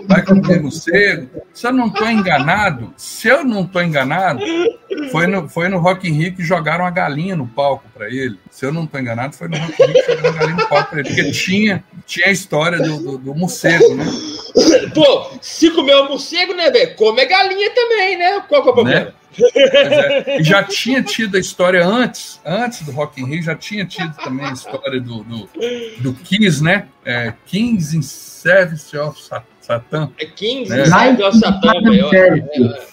[0.07, 1.31] vai comer cedo.
[1.53, 4.41] Se eu não estou enganado, se eu não estou enganado,
[5.11, 8.39] foi no, foi no Rock in Rio que jogaram a galinha no palco para ele.
[8.51, 10.69] Se eu não estou enganado, foi no Rock in Rio que jogaram a galinha no
[10.69, 14.05] palco para ele, porque tinha, tinha a história do, do, do morcego, né?
[14.95, 16.95] Pô, se comer o morcego, né, velho?
[16.97, 18.41] Come galinha também, né?
[18.49, 19.01] Qual que é o problema?
[19.07, 19.13] Né?
[19.55, 24.15] É, já tinha tido a história antes, antes do Rock in Rio, já tinha tido
[24.17, 25.49] também a história do, do,
[26.01, 26.89] do Kiss, né?
[27.05, 29.21] É, Kings in Service of
[29.61, 30.13] Satan.
[30.19, 30.83] É Kings né?
[30.83, 32.11] in Service of Satan, velho.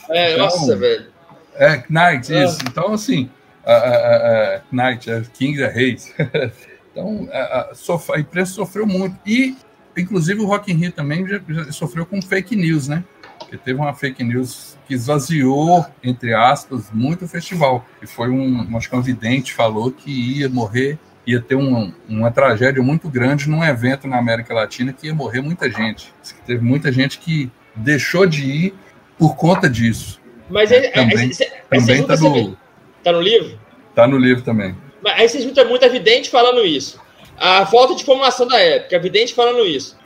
[0.09, 1.07] É, é, nossa, velho.
[1.55, 2.45] É, Knight, ah.
[2.45, 2.59] isso.
[2.67, 3.29] Então, assim,
[3.65, 6.13] a, a, a, Knight, a Kings é Reis.
[6.91, 9.17] então, a, a, a imprensa sofreu muito.
[9.25, 9.57] E,
[9.97, 13.03] inclusive, o Rock in Rio também já, já sofreu com fake news, né?
[13.49, 17.83] Porque teve uma fake news que esvaziou, entre aspas, muito o festival.
[17.99, 22.29] E foi um, acho que um vidente falou que ia morrer, ia ter um, uma
[22.29, 26.13] tragédia muito grande num evento na América Latina que ia morrer muita gente.
[26.45, 28.73] Teve muita gente que deixou de ir
[29.17, 30.21] por conta disso.
[30.47, 31.31] Mas aí, também, aí,
[31.67, 32.57] também tá, no,
[33.03, 33.59] tá no livro?
[33.95, 34.77] Tá no livro também.
[35.01, 37.01] Mas aí você junta muito evidente falando isso.
[37.35, 39.98] A falta de formação da época, evidente falando isso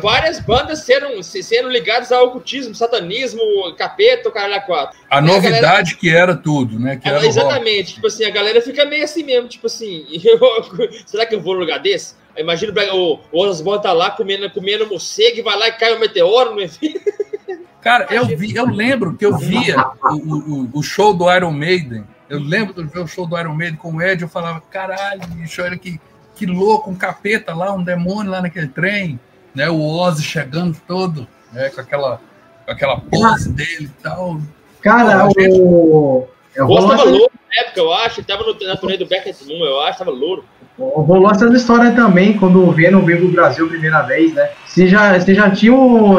[0.00, 3.40] várias bandas sendo, sendo ligadas ao ocultismo, satanismo,
[3.76, 4.98] capeta, o caralho a quatro.
[5.10, 5.96] A e novidade a galera...
[5.96, 6.96] que era tudo, né?
[6.96, 7.94] Que era exatamente.
[7.94, 10.38] Tipo assim, a galera fica meio assim mesmo, tipo assim, eu...
[11.06, 12.14] será que eu vou no lugar desse?
[12.36, 16.00] Imagina o, o Osborne tá lá comendo, comendo morcego e vai lá e cai um
[16.00, 17.00] meteoro no evento.
[17.80, 22.04] Cara, eu, vi, eu lembro que eu via o, o, o, show do Iron Maiden.
[22.30, 24.22] Eu lembro de ver o show do Iron Maiden com o Ed.
[24.22, 26.00] Eu falava, caralho, bicho, olha que,
[26.34, 29.18] que louco, um capeta lá, um demônio lá naquele trem
[29.54, 29.70] né?
[29.70, 31.70] O Ozzy chegando todo, né?
[31.70, 32.20] Com aquela,
[32.66, 34.38] com aquela pose dele e tal.
[34.80, 35.60] Cara, Pô, gente...
[35.60, 36.26] o.
[36.56, 38.20] O Ozzy tava louro na época, eu acho.
[38.20, 40.44] Ele tava no, na turnê do Beckett Moon, eu acho, tava louro.
[40.76, 44.50] Rolou essa história também, quando o Venom veio pro Brasil a primeira vez, né?
[44.66, 45.72] Você já, você já, tinha,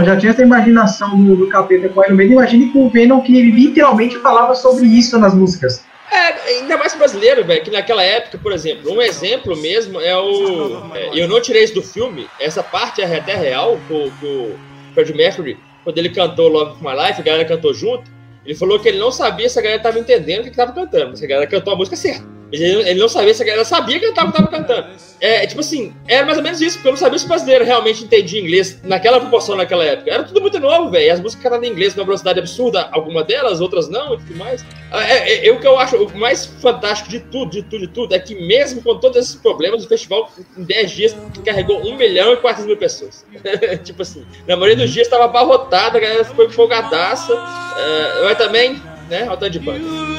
[0.06, 3.19] já tinha essa imaginação do, do capeta com o Iron Maiden, imagine com o Venom
[3.19, 5.84] que literalmente falava sobre isso nas músicas.
[6.15, 10.95] É, ainda mais brasileiro, velho, que naquela época, por exemplo, um exemplo mesmo é o.
[10.95, 14.58] É, eu não tirei isso do filme, essa parte é até real, com o
[14.93, 18.10] Fred Mercury, quando ele cantou Love of My Life, a galera cantou junto,
[18.45, 21.10] ele falou que ele não sabia se a galera estava entendendo o que estava cantando,
[21.10, 22.34] mas a galera cantou a música certa.
[22.51, 24.88] Ele, ele não sabia se a galera sabia que ele estava cantando.
[25.19, 27.27] É, é, tipo assim, era mais ou menos isso, porque eu não sabia se o
[27.27, 30.12] brasileiro realmente entendia inglês naquela proporção naquela época.
[30.12, 31.13] Era tudo muito novo, velho.
[31.13, 34.65] As músicas cantadas em inglês numa velocidade absurda, alguma delas, outras não e tudo mais.
[34.91, 37.88] É, é, é, o que eu acho o mais fantástico de tudo, de tudo, de
[37.88, 41.95] tudo, é que mesmo com todos esses problemas, o festival em 10 dias carregou 1
[41.95, 43.25] milhão e 400 mil pessoas.
[43.84, 47.34] tipo assim, na maioria dos dias estava abarrotada, a galera ficou empolgadaça.
[47.34, 50.14] Uh, mas também, né, ao de banda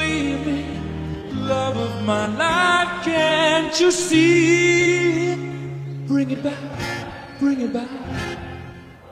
[1.47, 5.35] love of my life, can't you see?
[6.05, 6.57] Bring it back,
[7.39, 7.89] bring it back.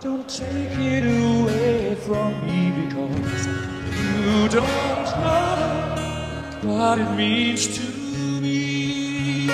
[0.01, 3.47] Don't take it away from me because
[3.97, 7.85] you don't know what it means to
[8.41, 9.47] me.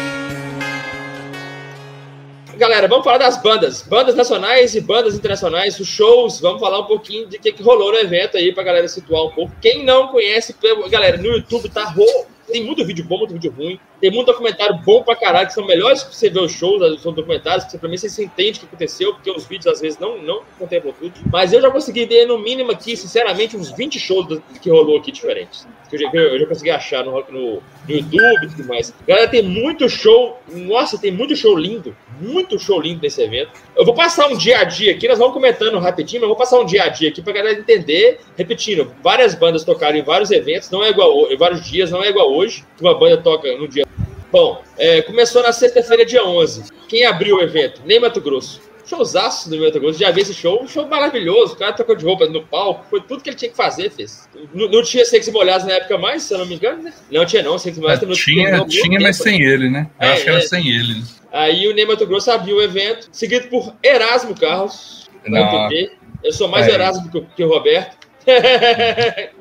[2.57, 6.39] Galera, vamos falar das bandas, bandas nacionais e bandas internacionais, os shows.
[6.39, 9.31] Vamos falar um pouquinho de que, que rolou no evento aí pra galera situar um
[9.31, 9.53] pouco.
[9.61, 10.55] Quem não conhece,
[10.89, 12.05] galera, no YouTube tá ro
[12.51, 13.79] tem muito vídeo bom, muito vídeo ruim.
[13.99, 17.13] Tem muito documentário bom pra caralho, que são melhores que você vê os shows, são
[17.13, 20.17] documentários, que pelo menos você entende o que aconteceu, porque os vídeos às vezes não,
[20.21, 21.13] não contemplam tudo.
[21.31, 25.11] Mas eu já consegui ver no mínimo aqui, sinceramente, uns 20 shows que rolou aqui
[25.11, 25.67] diferentes.
[25.89, 28.93] Que eu já, eu já consegui achar no, no, no YouTube e tudo mais.
[29.07, 30.39] Galera, tem muito show.
[30.49, 31.95] Nossa, tem muito show lindo.
[32.19, 33.51] Muito show lindo nesse evento.
[33.75, 36.37] Eu vou passar um dia a dia aqui, nós vamos comentando rapidinho, mas eu vou
[36.37, 38.19] passar um dia a dia aqui pra galera entender.
[38.37, 42.09] Repetindo, várias bandas tocaram em vários eventos, não é igual em vários dias, não é
[42.09, 43.85] igual hoje, que uma banda toca no dia.
[44.31, 46.71] Bom, é, começou na sexta-feira, dia 11.
[46.87, 47.81] Quem abriu o evento?
[47.85, 48.61] Nem Mato Grosso.
[48.85, 49.99] Showzaço do Mato Grosso.
[49.99, 51.53] Já vi esse show, um show maravilhoso.
[51.53, 54.29] O cara tocou de roupa no palco, foi tudo que ele tinha que fazer, fez.
[54.53, 56.93] Não, não tinha Sex Molhados na época mais, se eu não me engano, né?
[57.11, 59.45] Não tinha não, Sex Molhados é, Tinha, tinha mas sem né?
[59.45, 59.89] ele, né?
[59.99, 60.41] Eu é, acho que era é.
[60.41, 60.93] sem ele.
[60.95, 61.03] Né?
[61.31, 65.09] Aí o Ney Mato Grosso abriu o evento, seguido por Erasmo Carlos.
[65.25, 65.69] Não.
[66.23, 66.71] Eu sou mais é.
[66.71, 67.97] Erasmo que o Roberto.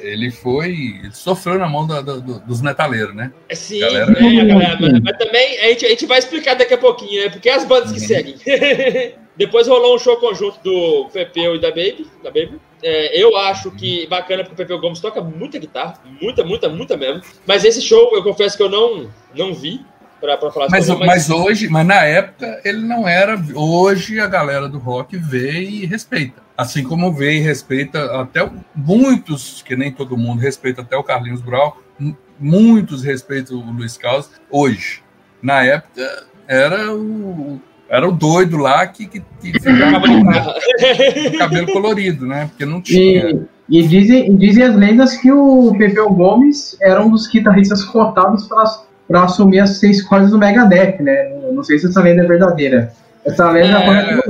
[0.00, 0.70] Ele foi.
[1.02, 3.32] Ele sofreu na mão do, do, dos metaleiros, né?
[3.48, 4.12] É, sim, galera...
[4.12, 7.30] É, galera, mas, mas, também a gente, a gente vai explicar daqui a pouquinho, né?
[7.30, 8.06] Porque é as bandas que uhum.
[8.06, 8.36] seguem.
[9.36, 12.06] Depois rolou um show conjunto do Pepeu e da Baby.
[12.22, 12.58] Da Baby.
[12.82, 16.96] É, eu acho que bacana porque o Pepeu Gomes toca muita guitarra, muita, muita, muita
[16.96, 17.22] mesmo.
[17.46, 19.84] Mas esse show, eu confesso que eu não, não vi
[20.20, 21.28] para falar mas, sobre, mas...
[21.28, 23.38] mas hoje, mas na época ele não era.
[23.54, 26.42] Hoje a galera do rock vê e respeita.
[26.56, 31.42] Assim como vê e respeita até muitos, que nem todo mundo respeita até o Carlinhos
[31.42, 31.80] Brau,
[32.38, 35.02] muitos respeitam o Luiz Carlos hoje.
[35.42, 42.26] Na época era o era o doido lá que, que, que ficava com cabelo colorido,
[42.26, 42.46] né?
[42.46, 43.30] Porque não tinha.
[43.68, 48.46] E, e, dizem, dizem as lendas que o Pepeu Gomes era um dos guitarristas cotados
[48.48, 48.64] para
[49.06, 51.32] para assumir as seis cordas do Megadeth, né?
[51.52, 52.92] Não sei se essa lenda é verdadeira.
[53.24, 54.20] Essa lenda é...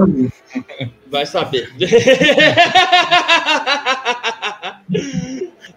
[1.10, 1.70] Vai saber.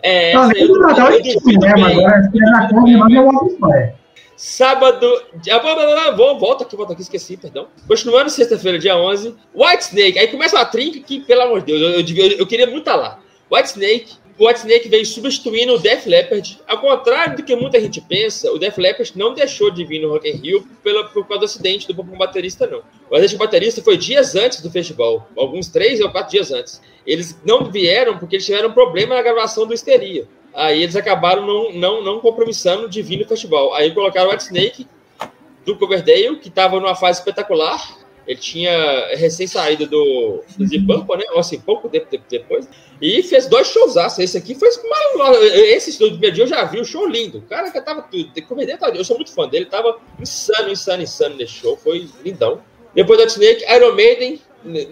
[0.01, 1.73] é, eu, eu, eu, eu duvido né?
[1.77, 3.99] Mas agora, é na corda, mas é uma.
[4.39, 5.05] Sábado.
[5.51, 7.67] Ah, volta aqui, volta aqui, esqueci, perdão.
[7.85, 9.35] Continuando sexta-feira, dia 11.
[9.53, 10.17] White Snake.
[10.17, 12.95] Aí começa uma trinca que, pelo amor de Deus, eu, eu, eu queria muito estar
[12.95, 13.19] lá.
[13.51, 16.62] White Snake, o Whitesnake veio substituindo o Def Leppard.
[16.65, 20.10] Ao contrário do que muita gente pensa, o Def Leppard não deixou de vir no
[20.10, 22.82] Rock in Rio pela, por causa do acidente do baterista, não.
[23.10, 26.82] O acidente do baterista foi dias antes do festival, alguns três ou quatro dias antes.
[27.06, 30.25] Eles não vieram porque eles tiveram problema na gravação do Histeria.
[30.54, 33.73] Aí eles acabaram não, não, não compromissando de vir no festival.
[33.73, 34.88] Aí colocaram o Whitesnake
[35.65, 37.98] do Coverdale, que estava numa fase espetacular,
[38.30, 41.26] ele tinha recém saído do, do né?
[41.32, 42.70] Ou assim, pouco tempo depois.
[43.02, 43.96] E fez dois shows.
[44.20, 45.56] Esse aqui foi maravilhoso.
[45.56, 47.39] Esse do primeiro dia eu já vi, o show lindo.
[47.39, 48.32] O cara que tava tudo.
[48.94, 51.76] Eu sou muito fã dele, tava insano, insano, insano nesse show.
[51.76, 52.62] Foi lindão.
[52.94, 54.39] Depois do Snake, Iron Maiden.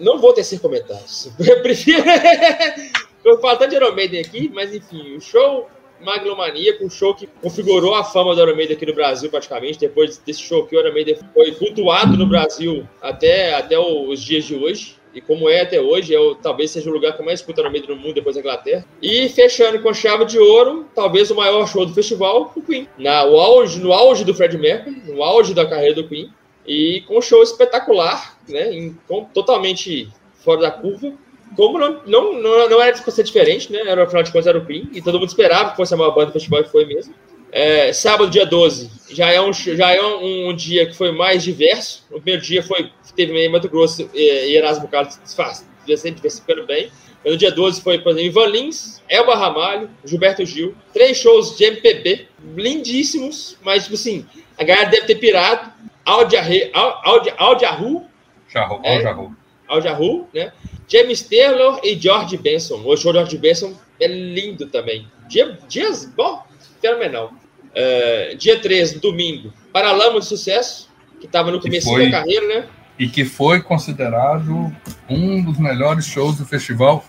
[0.00, 1.30] Não vou tecer comentários.
[1.38, 2.02] Eu prefiro.
[3.24, 5.68] eu falo tanto de Iron Maiden aqui, mas enfim, o show
[6.00, 9.78] Maglomaníaco, um show que configurou a fama do Iron aqui no Brasil praticamente.
[9.78, 10.92] Depois desse show que o Iron
[11.34, 14.96] foi cultuado no Brasil até, até os dias de hoje.
[15.14, 17.70] E como é até hoje, é o, talvez seja o lugar que mais escuta Iron
[17.70, 18.84] Maiden no mundo depois da Inglaterra.
[19.02, 22.86] E fechando com chave de ouro, talvez o maior show do festival, o Queen.
[22.98, 26.30] Na, o auge, no auge do Fred Mercury, no auge da carreira do Queen.
[26.66, 28.72] E com um show espetacular, né?
[28.72, 31.12] Em, com, totalmente fora da curva
[31.56, 33.80] como não, não, não, não era de ser diferente, né?
[33.86, 36.12] Era, afinal de contas, era o Queen, e todo mundo esperava que fosse a maior
[36.12, 37.14] banda do festival e foi mesmo.
[37.50, 41.42] É, sábado, dia 12, já é, um, já é um, um, dia que foi mais
[41.42, 42.04] diverso.
[42.10, 46.90] O primeiro dia foi, teve meio Mato Grosso e, e Erasmo Carlos sempre diversificando bem.
[47.24, 50.74] No dia 12 foi, por exemplo, Ivan Lins, Elba Ramalho, Gilberto Gil.
[50.92, 55.72] Três shows de MPB, lindíssimos, mas, tipo assim, a galera deve ter pirado.
[56.04, 56.40] Aldia
[57.68, 58.06] Arru.
[58.48, 59.02] Jarru, é,
[59.68, 60.52] Aljarru, né?
[60.88, 62.82] James Taylor e George Benson.
[62.84, 65.06] O George Benson é lindo também.
[65.28, 66.42] Dia, dias, bom,
[66.80, 67.32] fenomenal.
[67.68, 70.88] Uh, dia 13, domingo, Paralama de Sucesso,
[71.20, 72.68] que estava no começo da carreira, né?
[72.98, 74.74] E que foi considerado
[75.08, 77.04] um dos melhores shows do festival,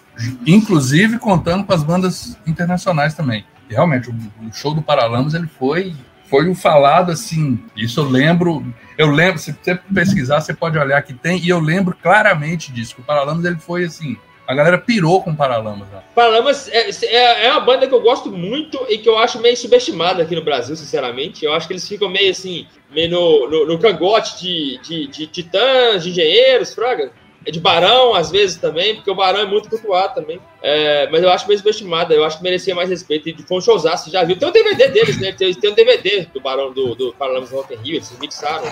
[0.45, 3.45] inclusive contando com as bandas internacionais também.
[3.69, 5.95] E realmente, o, o show do Paralamas ele foi
[6.29, 7.59] foi um falado assim.
[7.75, 8.63] Isso eu lembro.
[8.97, 12.95] Eu lembro, se você pesquisar, você pode olhar que tem, e eu lembro claramente disso.
[12.95, 14.17] Que o Paralamas ele foi assim.
[14.47, 15.87] A galera pirou com o Paralamas.
[15.89, 16.01] Né?
[16.15, 19.55] Paralamas é, é, é, uma banda que eu gosto muito e que eu acho meio
[19.55, 21.45] subestimada aqui no Brasil, sinceramente.
[21.45, 25.27] Eu acho que eles ficam meio assim, meio no, no, no cangote de, de, de
[25.27, 27.11] titãs, de engenheiros, fraga.
[27.49, 30.39] É de Barão, às vezes, também, porque o Barão é muito cultuado também.
[30.61, 33.27] É, mas eu acho meio subestimada, eu acho que merecia mais respeito.
[33.27, 34.37] E foi um showzaço, já viu.
[34.37, 35.31] Tem um DVD deles, né?
[35.31, 38.65] Tem, tem um DVD do Barão do, do Paralamas Rock in Rio, eles mixaram.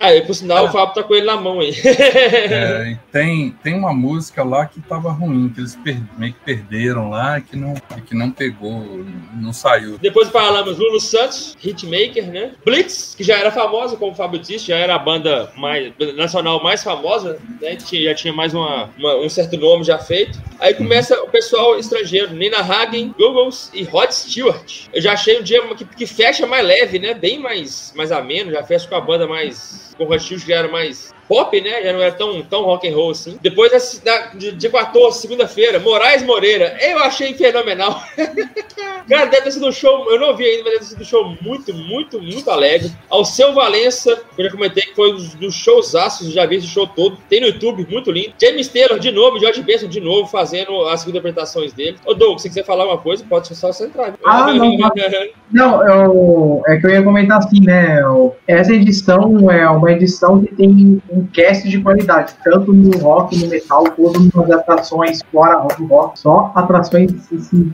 [0.00, 0.68] Aí, por sinal, ah.
[0.68, 1.74] o Fábio tá com ele na mão aí.
[1.84, 7.10] é, tem, tem uma música lá que tava ruim, que eles per, meio que perderam
[7.10, 7.74] lá, que não,
[8.06, 9.98] que não pegou, não saiu.
[9.98, 12.52] Depois falamos Lulu Santos, Hitmaker, né?
[12.64, 16.62] Blitz, que já era famosa, como o Fábio disse, já era a banda mais, nacional
[16.62, 17.76] mais famosa, né?
[17.80, 20.40] Já tinha mais uma, uma um certo nome já feito.
[20.60, 24.86] Aí começa o pessoal estrangeiro, Nina Hagen, Googles e Rod Stewart.
[24.92, 27.14] Eu já achei um dia que, que fecha mais leve, né?
[27.14, 29.87] Bem mais, mais ameno, já fecha com a banda mais.
[29.98, 31.82] Com o Stewart que era mais pop, né?
[31.82, 33.38] Já não era tão, tão rock and roll assim.
[33.42, 36.76] Depois da, de, de 14, segunda-feira, Moraes Moreira.
[36.80, 38.02] Eu achei fenomenal.
[39.08, 41.04] Cara, deve ter sido um show, eu não vi ainda, mas deve ter sido um
[41.04, 42.90] show muito, muito, muito alegre.
[43.08, 46.56] Ao seu Valença, que eu já comentei que foi um dos shows aços, já vi
[46.56, 47.18] esse show todo.
[47.28, 48.34] Tem no YouTube, muito lindo.
[48.40, 51.96] James Taylor de novo, George Benson de novo, fazendo as segundas apresentações dele.
[52.04, 54.14] Ô, Doug, se quiser falar uma coisa, pode só entrar.
[54.24, 54.76] Ah, não,
[55.50, 57.98] não eu, é que eu ia comentar assim, né?
[58.46, 63.48] Essa edição é uma edição que tem um cast de qualidade, tanto no rock, no
[63.48, 66.18] metal, quanto nas atrações fora do rock.
[66.18, 67.72] Só atrações assim,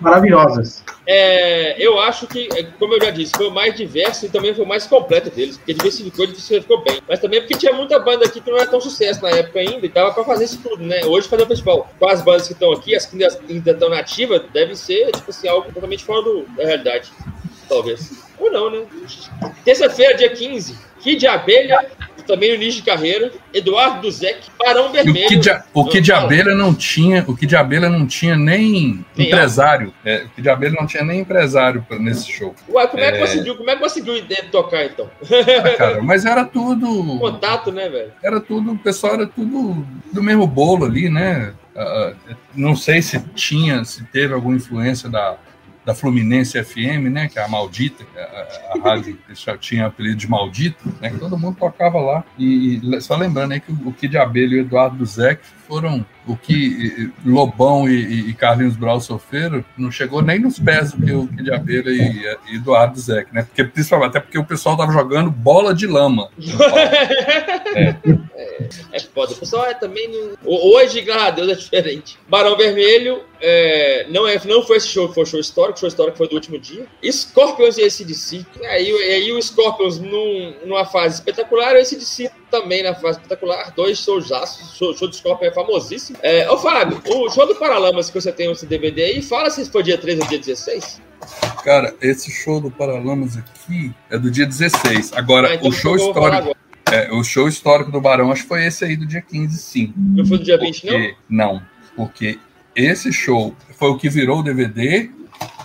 [0.00, 0.82] maravilhosas.
[1.06, 4.54] É, eu acho que, é, como eu já disse, foi o mais diverso e também
[4.54, 7.00] foi o mais completo deles, porque diversificou diversificou bem.
[7.08, 9.84] Mas também porque tinha muita banda aqui que não era tão sucesso na época ainda
[9.84, 11.04] e dava pra fazer isso tudo, né?
[11.04, 14.42] Hoje fazer o festival com as bandas que estão aqui, as que ainda estão nativas,
[14.52, 17.10] deve ser, tipo assim, algo totalmente fora do, da realidade.
[17.70, 18.10] Talvez.
[18.38, 18.84] Ou não, né?
[19.64, 21.78] Terça-feira, dia 15, Kid Abelha
[22.26, 25.26] também no início de carreira, Eduardo Duzek, Barão Vermelho.
[25.26, 29.92] o Kid, o Kid Abelha não tinha, o Kid Abelha não tinha nem, empresário.
[30.04, 32.54] É, o Kid Abelha não tinha nem empresário nesse show.
[32.68, 33.20] Ué, como é, que é.
[33.20, 33.56] conseguiu?
[33.56, 34.14] Como é que conseguiu
[34.52, 35.10] tocar então?
[35.60, 38.12] Ah, cara, mas era tudo contato, né, velho?
[38.22, 41.52] Era tudo, o pessoal era tudo do mesmo bolo ali, né?
[41.74, 45.36] Uh, não sei se tinha, se teve alguma influência da
[45.84, 50.16] da Fluminense FM, né, que é a maldita, a, a rádio que já tinha apelido
[50.16, 52.24] de maldito, né, que todo mundo tocava lá.
[52.38, 55.40] E, e só lembrando aí que o Kid Abelha e o Eduardo Zec
[55.70, 61.06] foram o que Lobão e, e Carlinhos Brau sofreram, não chegou nem nos pés do
[61.06, 63.44] que o Kid Abelha e, e Eduardo Zec, né?
[63.44, 66.28] Porque, principalmente, até porque o pessoal tava jogando bola de lama.
[67.76, 67.94] é.
[68.34, 69.32] é, é foda.
[69.32, 70.10] O pessoal é também.
[70.44, 72.18] Hoje, graças a Deus, é diferente.
[72.28, 76.18] Barão Vermelho é, não, é, não foi esse show que foi show histórico, show histórico
[76.18, 76.84] foi do último dia.
[77.04, 78.44] Scorpions e ACDC.
[78.64, 83.72] Aí, aí o Scorpions num, numa fase espetacular, o ACDC também na fase espetacular.
[83.74, 84.76] Dois shows aços.
[84.76, 86.18] Show, show do Scorpion é famosíssimo.
[86.22, 89.70] É, ô, Fábio, o show do Paralamas que você tem esse DVD aí, fala se
[89.70, 91.00] foi dia 13 ou dia 16.
[91.64, 95.12] Cara, esse show do Paralamas aqui é do dia 16.
[95.14, 96.56] Agora, ah, então o show histórico.
[96.90, 99.94] É, o show histórico do Barão, acho que foi esse aí do dia 15, sim.
[99.96, 101.54] Não foi do dia 20, porque, não?
[101.54, 101.62] Não,
[101.94, 102.38] porque
[102.74, 105.08] esse show foi o que virou o DVD.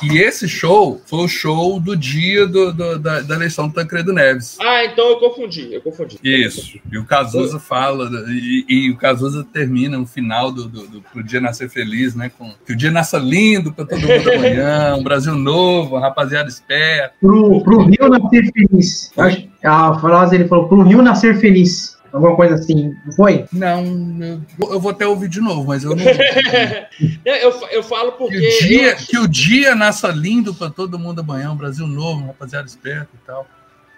[0.03, 4.13] E esse show foi o show do dia do, do, da, da, eleição do Tancredo
[4.13, 4.57] Neves.
[4.61, 6.19] Ah, então eu confundi, eu confundi.
[6.23, 6.80] Isso.
[6.91, 11.23] E o Cazuza fala, e, e, o Cazuza termina no final do, do, do, do
[11.23, 12.30] dia nascer feliz, né?
[12.38, 17.15] Com que o dia nasça lindo para todo mundo amanhã, um Brasil novo, rapaziada esperta.
[17.19, 19.11] Pro, pro Rio nascer feliz.
[19.63, 21.94] A frase ele falou: pro Rio nascer feliz.
[22.16, 23.43] Alguma coisa assim, não foi?
[23.51, 26.05] Não, eu vou até ouvir de novo, mas eu não.
[27.26, 28.39] eu, eu falo porque.
[28.39, 32.28] Que o dia, que o dia nasça lindo para todo mundo amanhã, um Brasil novo,
[32.28, 33.45] rapaziada esperto e tal.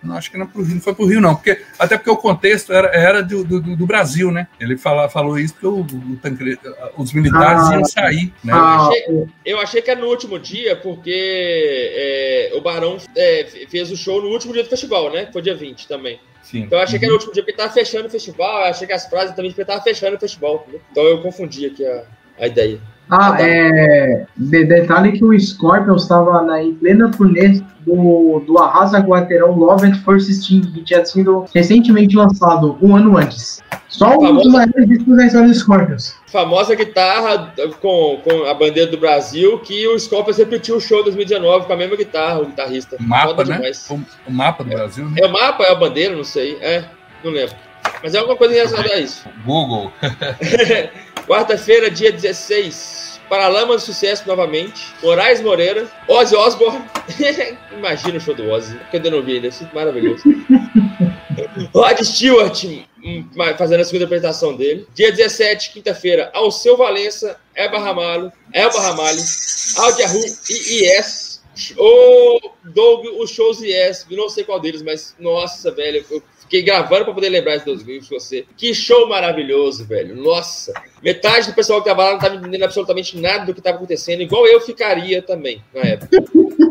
[0.01, 1.36] Não, acho que não, pro Rio, não foi para o Rio, não.
[1.36, 4.47] Porque, até porque o contexto era, era do, do, do Brasil, né?
[4.59, 6.59] Ele fala, falou isso porque o, o Tancredo,
[6.97, 8.34] os militares ah, iam sair.
[8.43, 8.53] Né?
[8.53, 13.45] Ah, eu, achei, eu, achei, que era no último dia, porque é, o Barão é,
[13.70, 15.30] fez o show no último dia do festival, né?
[15.32, 16.20] Foi dia 20 também.
[16.47, 16.59] Sim.
[16.59, 18.87] Então eu achei que era o último dia porque estava fechando o festival, eu achei
[18.87, 20.65] que as frases também porque estava fechando o festival.
[20.89, 22.05] Então eu confundi aqui a,
[22.39, 22.79] a ideia.
[23.10, 24.26] Ah, é.
[24.36, 29.95] De, detalhe que o Scorpion estava em plena turnê do, do Arrasa Guaterão Love at
[30.03, 33.64] First Sting, que tinha sido recentemente lançado um ano antes.
[33.88, 36.16] Só um dos maiores discos da história do Scorpions.
[36.28, 41.66] Famosa guitarra com, com a bandeira do Brasil, que o Scorpions repetiu o show 2019
[41.66, 42.97] com a mesma guitarra, o guitarrista.
[42.99, 43.72] Mapa, né?
[43.89, 45.16] O, o, mapa do é, Brasil, né?
[45.22, 46.58] É o mapa, é a bandeira, não sei.
[46.62, 46.84] É,
[47.24, 47.55] não lembro.
[48.01, 49.27] Mas é alguma coisa relacionada a isso.
[49.45, 49.91] Google.
[51.27, 53.19] Quarta-feira, dia 16.
[53.29, 54.93] Paralamas de sucesso novamente.
[55.03, 55.88] Moraes Moreira.
[56.07, 56.83] Ozzy Osbourne.
[57.71, 58.79] Imagina o show do Ozzy.
[58.89, 59.47] Que eu vi ainda.
[59.47, 60.23] É maravilhoso.
[61.73, 62.63] Rod Stewart
[63.03, 64.88] hum, fazendo a segunda apresentação dele.
[64.93, 69.21] Dia 17, quinta-feira, Alceu Valença, Eba Ramalho, Elba Ramalho,
[69.77, 70.19] Aldiahu
[70.49, 71.41] e IS.
[71.75, 77.03] O Doug, os shows IS, não sei qual deles, mas nossa, velho, eu Fiquei gravando
[77.03, 78.45] pra poder lembrar esses dois vídeos de você.
[78.55, 80.15] Que show maravilhoso, velho.
[80.15, 80.73] Nossa.
[81.03, 84.21] Metade do pessoal que tava lá não tava entendendo absolutamente nada do que tava acontecendo,
[84.21, 86.23] igual eu ficaria também na época.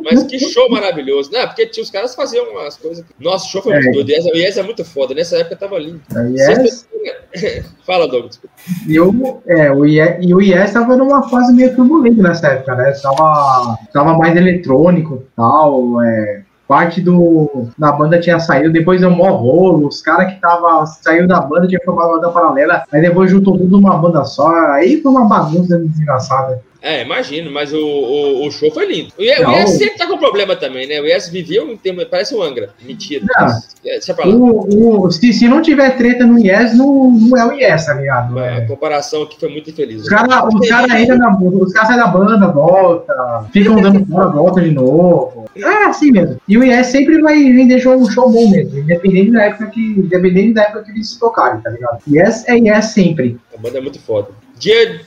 [0.02, 1.30] Mas que show maravilhoso.
[1.30, 3.04] Não, porque os caras faziam umas coisas.
[3.20, 3.80] Nossa, o show foi é.
[3.80, 4.28] muito doido.
[4.32, 5.14] O Yes é muito foda.
[5.14, 6.00] Nessa época tava lindo.
[6.34, 6.88] Yes...
[7.84, 8.40] Fala, Douglas.
[8.88, 12.74] E, o, é, o IES, e o IES tava numa fase meio turbulenta nessa época,
[12.74, 12.92] né?
[12.92, 16.02] Tava, tava mais eletrônico e tal.
[16.02, 20.84] É, parte do, da banda tinha saído, depois deu mó rolo, os caras que tava,
[20.86, 24.48] saiu da banda, tinha formado uma banda paralela, aí depois juntou tudo numa banda só,
[24.72, 26.60] aí foi uma bagunça desgraçada.
[26.86, 29.12] É, imagino, mas o, o, o, show foi lindo.
[29.18, 31.00] O, Yes, o Yes sempre tá com problema também, né?
[31.00, 32.70] O Yes viveu um tempo, parece o Angra.
[32.80, 33.24] Mentira.
[33.26, 34.36] Não, lá.
[34.36, 38.38] O, se, se não tiver treta no Yes, não, não é o Yes, tá ligado?
[38.38, 38.58] É.
[38.58, 40.02] A comparação aqui foi muito infeliz.
[40.02, 40.28] Os caras
[40.68, 45.50] cara ainda na os caras saem da banda, volta, ficam dando fora, volta de novo.
[45.56, 46.36] É assim mesmo.
[46.46, 50.54] E o Yes sempre vai vender um show bom mesmo, independente da época que, independente
[50.54, 51.98] da época que eles tocarem, tá ligado?
[52.08, 53.36] Yes é Yes sempre.
[53.52, 54.28] A banda é muito foda.
[54.58, 55.00] Dia é,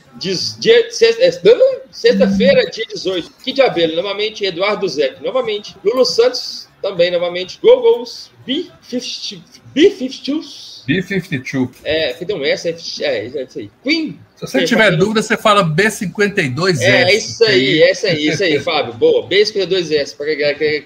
[1.91, 3.31] sexta-feira, dia 18.
[3.43, 5.75] Que de abelha, novamente, Eduardo Zec, novamente.
[5.83, 7.59] Lulu Santos, também, novamente.
[7.61, 9.41] Googles, B-52.
[9.73, 10.83] B-52.
[10.85, 11.69] B-52.
[11.83, 12.71] É, que tem um S, é,
[13.05, 13.69] é, é isso aí.
[13.83, 14.19] Queen.
[14.35, 14.99] Se você tiver fazendo...
[14.99, 16.81] dúvida, você fala B52S.
[16.81, 18.93] É, isso aí, é isso aí, isso aí, Fábio.
[18.93, 20.15] Boa, B52S.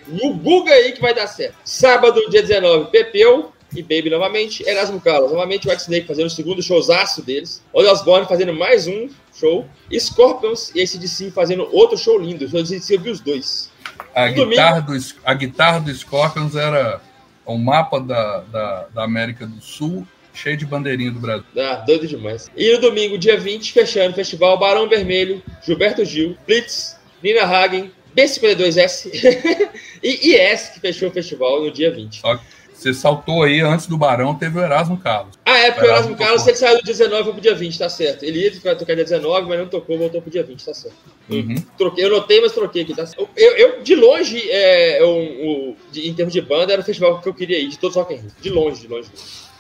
[0.08, 1.56] No Google aí que vai dar certo.
[1.64, 4.68] Sábado, dia 19, Pepeu e Baby novamente.
[4.68, 7.64] Erasmo Carlos, novamente o White Snake fazendo o segundo showzaço deles.
[7.74, 9.68] Ozzy Osbourne fazendo mais um show.
[9.92, 12.46] Scorpions e ACDC fazendo outro show lindo.
[12.46, 13.72] Eu vi os dois.
[14.16, 14.94] A guitarra, do,
[15.24, 17.02] a guitarra do Scorpions era
[17.46, 21.46] o mapa da, da, da América do Sul cheio de bandeirinha do Brasil.
[21.58, 22.50] Ah, doido demais.
[22.56, 27.92] E no domingo, dia 20, fechando o festival Barão Vermelho, Gilberto Gil, Blitz, Nina Hagen,
[28.16, 29.70] B52S
[30.02, 32.22] e IS, que fechou o festival no dia 20.
[32.22, 32.40] Só
[32.84, 35.38] você saltou aí antes do Barão, teve o Erasmo Carlos.
[35.46, 37.80] Ah, é, porque o Erasmo, Erasmo Carlos ele saiu do 19 foi pro dia 20,
[37.80, 38.24] tá certo.
[38.24, 40.96] Ele ia tocar dia 19, mas não tocou, voltou pro dia 20, tá certo.
[41.30, 41.56] Uhum.
[41.78, 43.30] Troquei, eu notei, mas troquei aqui, tá certo.
[43.36, 47.30] Eu, eu de longe, é, eu, de, em termos de banda, era o festival que
[47.30, 48.32] eu queria ir, de todos os Rock in Rio.
[48.42, 49.10] De longe, de longe.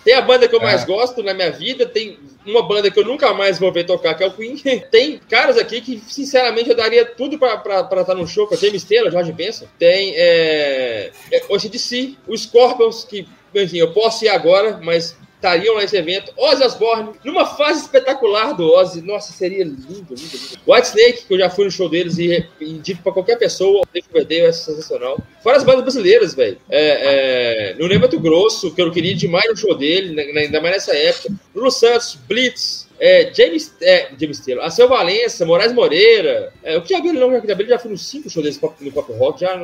[0.03, 0.85] Tem a banda que eu mais é.
[0.85, 4.23] gosto na minha vida, tem uma banda que eu nunca mais vou ver tocar, que
[4.23, 4.57] é o Queen.
[4.91, 8.83] Tem caras aqui que, sinceramente, eu daria tudo pra, estar no show, que é James
[8.83, 9.65] Taylor, Jorge Benson.
[9.79, 13.25] Tem é, é, o CDC, o Scorpions, que,
[13.55, 16.31] enfim, eu posso ir agora, mas estariam nesse evento.
[16.37, 19.01] Ozzy Osbourne, numa fase espetacular do Ozzy.
[19.01, 20.59] Nossa, seria lindo, lindo, lindo.
[20.65, 23.81] White Snake, que eu já fui no show deles e indico para qualquer pessoa.
[23.81, 25.19] O DVD é sensacional.
[25.43, 26.57] Fora as bandas brasileiras, velho.
[26.69, 30.95] É, é, no Ney Grosso, que eu queria demais no show dele, ainda mais nessa
[30.95, 31.33] época.
[31.53, 36.53] Lulu Santos, Blitz, é, James, é, James Taylor, Acel Valença, Moraes Moreira.
[36.63, 39.41] É, o que já não, já, já fui nos cinco shows desse no Pop Rock,
[39.41, 39.57] já,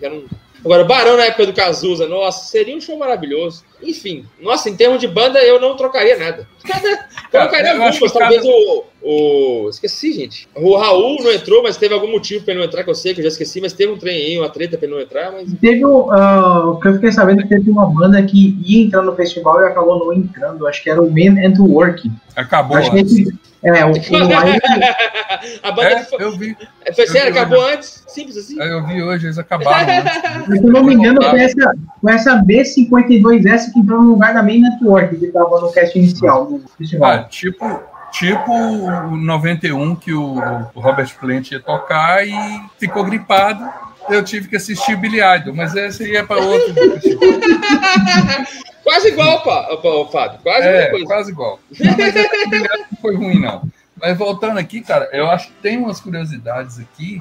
[0.00, 0.24] já não
[0.64, 3.64] Agora, Barão na época do Cazuza, nossa, seria um show maravilhoso.
[3.82, 6.46] Enfim, nossa, em termos de banda, eu não trocaria nada.
[7.30, 8.54] trocaria algumas, talvez cada...
[8.54, 9.68] o, o.
[9.68, 10.48] Esqueci, gente.
[10.54, 13.12] O Raul não entrou, mas teve algum motivo para ele não entrar, que eu sei
[13.12, 15.32] que eu já esqueci, mas teve um trem aí, uma treta para ele não entrar.
[15.32, 15.52] Mas...
[15.60, 19.16] Teve uh, o que eu fiquei sabendo que teve uma banda que ia entrar no
[19.16, 20.66] festival e acabou não entrando.
[20.68, 22.08] Acho que era o Men and Work.
[22.36, 22.76] Acabou.
[22.76, 23.26] Acho que esse,
[23.64, 23.94] é, o, o
[25.62, 26.56] A banda é, foi, eu vi.
[26.94, 27.74] Foi sério, acabou hoje.
[27.74, 28.04] antes?
[28.08, 28.60] Simples assim?
[28.60, 29.86] É, eu vi hoje, eles acabaram.
[30.50, 34.42] Se eu não me engano, foi essa, foi essa B52S que entrou no lugar da
[34.42, 37.12] Main Network, que estava no cast inicial do festival.
[37.12, 40.34] Ah, tipo, tipo o 91 que o,
[40.74, 42.34] o Robert Plant ia tocar e
[42.78, 43.64] ficou gripado.
[44.08, 46.74] Eu tive que assistir Billy Idol, mas esse aí é para outro.
[48.82, 49.42] Quase igual,
[50.10, 50.40] Fábio.
[50.42, 51.04] Quase é, igual.
[51.06, 51.60] Quase igual.
[51.78, 53.62] Não, não foi ruim, não.
[53.96, 57.20] Mas voltando aqui, cara, eu acho que tem umas curiosidades aqui.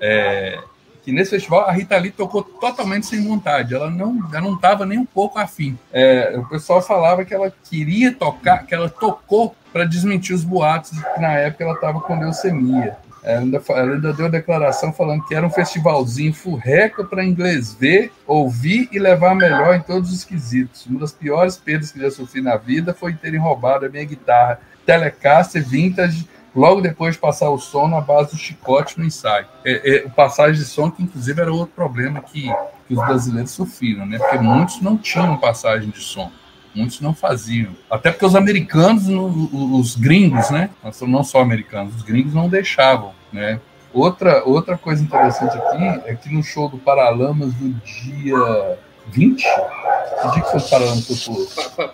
[0.00, 0.58] É,
[1.04, 3.74] que nesse festival a Rita Lee tocou totalmente sem vontade.
[3.74, 5.78] Ela não ela não estava nem um pouco afim.
[5.92, 10.92] É, o pessoal falava que ela queria tocar, que ela tocou para desmentir os boatos
[10.92, 12.96] de que na época ela estava com leucemia.
[13.24, 18.12] Ela ainda, ela ainda deu declaração falando que era um festivalzinho furreca para inglês ver,
[18.26, 20.84] ouvir e levar melhor em todos os quesitos.
[20.86, 24.60] Uma das piores perdas que já sofri na vida foi terem roubado a minha guitarra
[24.84, 29.46] Telecaster Vintage logo depois de passar o som na base do chicote no ensaio.
[29.64, 32.52] É, é, passagem de som, que inclusive era outro problema que,
[32.86, 34.18] que os brasileiros sofriam, né?
[34.18, 36.30] porque muitos não tinham passagem de som.
[36.74, 37.72] Muitos não faziam.
[37.90, 40.70] Até porque os americanos, os gringos, né?
[41.02, 43.60] Não só americanos, os gringos não deixavam, né?
[43.92, 49.36] Outra, outra coisa interessante aqui é que no show do Paralamas do dia 20?
[49.36, 51.28] Que dia que foi o Paralamas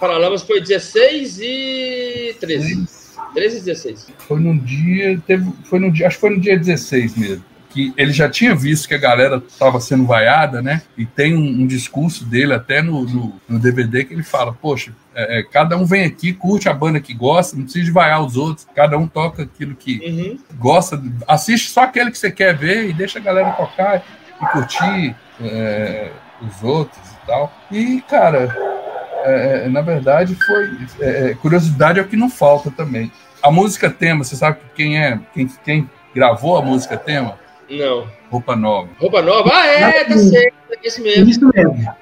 [0.01, 2.87] Paralamas foi 16 e 13.
[3.35, 4.07] 13 e 16.
[4.19, 5.21] Foi no dia.
[5.27, 6.07] Teve, foi no dia.
[6.07, 7.45] Acho que foi no dia 16 mesmo.
[7.71, 10.83] Que ele já tinha visto que a galera estava sendo vaiada, né?
[10.99, 14.93] E tem um, um discurso dele até no, no, no, DVD que ele fala: Poxa,
[15.15, 18.23] é, é, cada um vem aqui, curte a banda que gosta, não precisa de vaiar
[18.23, 20.39] os outros, cada um toca aquilo que uhum.
[20.59, 24.05] gosta, assiste só aquele que você quer ver e deixa a galera tocar
[24.43, 26.11] e curtir é,
[26.43, 27.53] os outros e tal.
[27.71, 28.55] E, cara,
[29.25, 30.77] é, é, na verdade, foi.
[31.01, 33.11] É, curiosidade é o que não falta também.
[33.43, 35.19] A música tema, você sabe quem é?
[35.33, 37.39] Quem, quem gravou a música tema?
[37.71, 38.09] Não.
[38.31, 38.89] Roupa Nova.
[38.99, 39.51] Roupa Nova?
[39.53, 40.55] Ah, é, tá certo.
[40.71, 41.31] É isso mesmo.
[41.31, 41.95] Isso mesmo.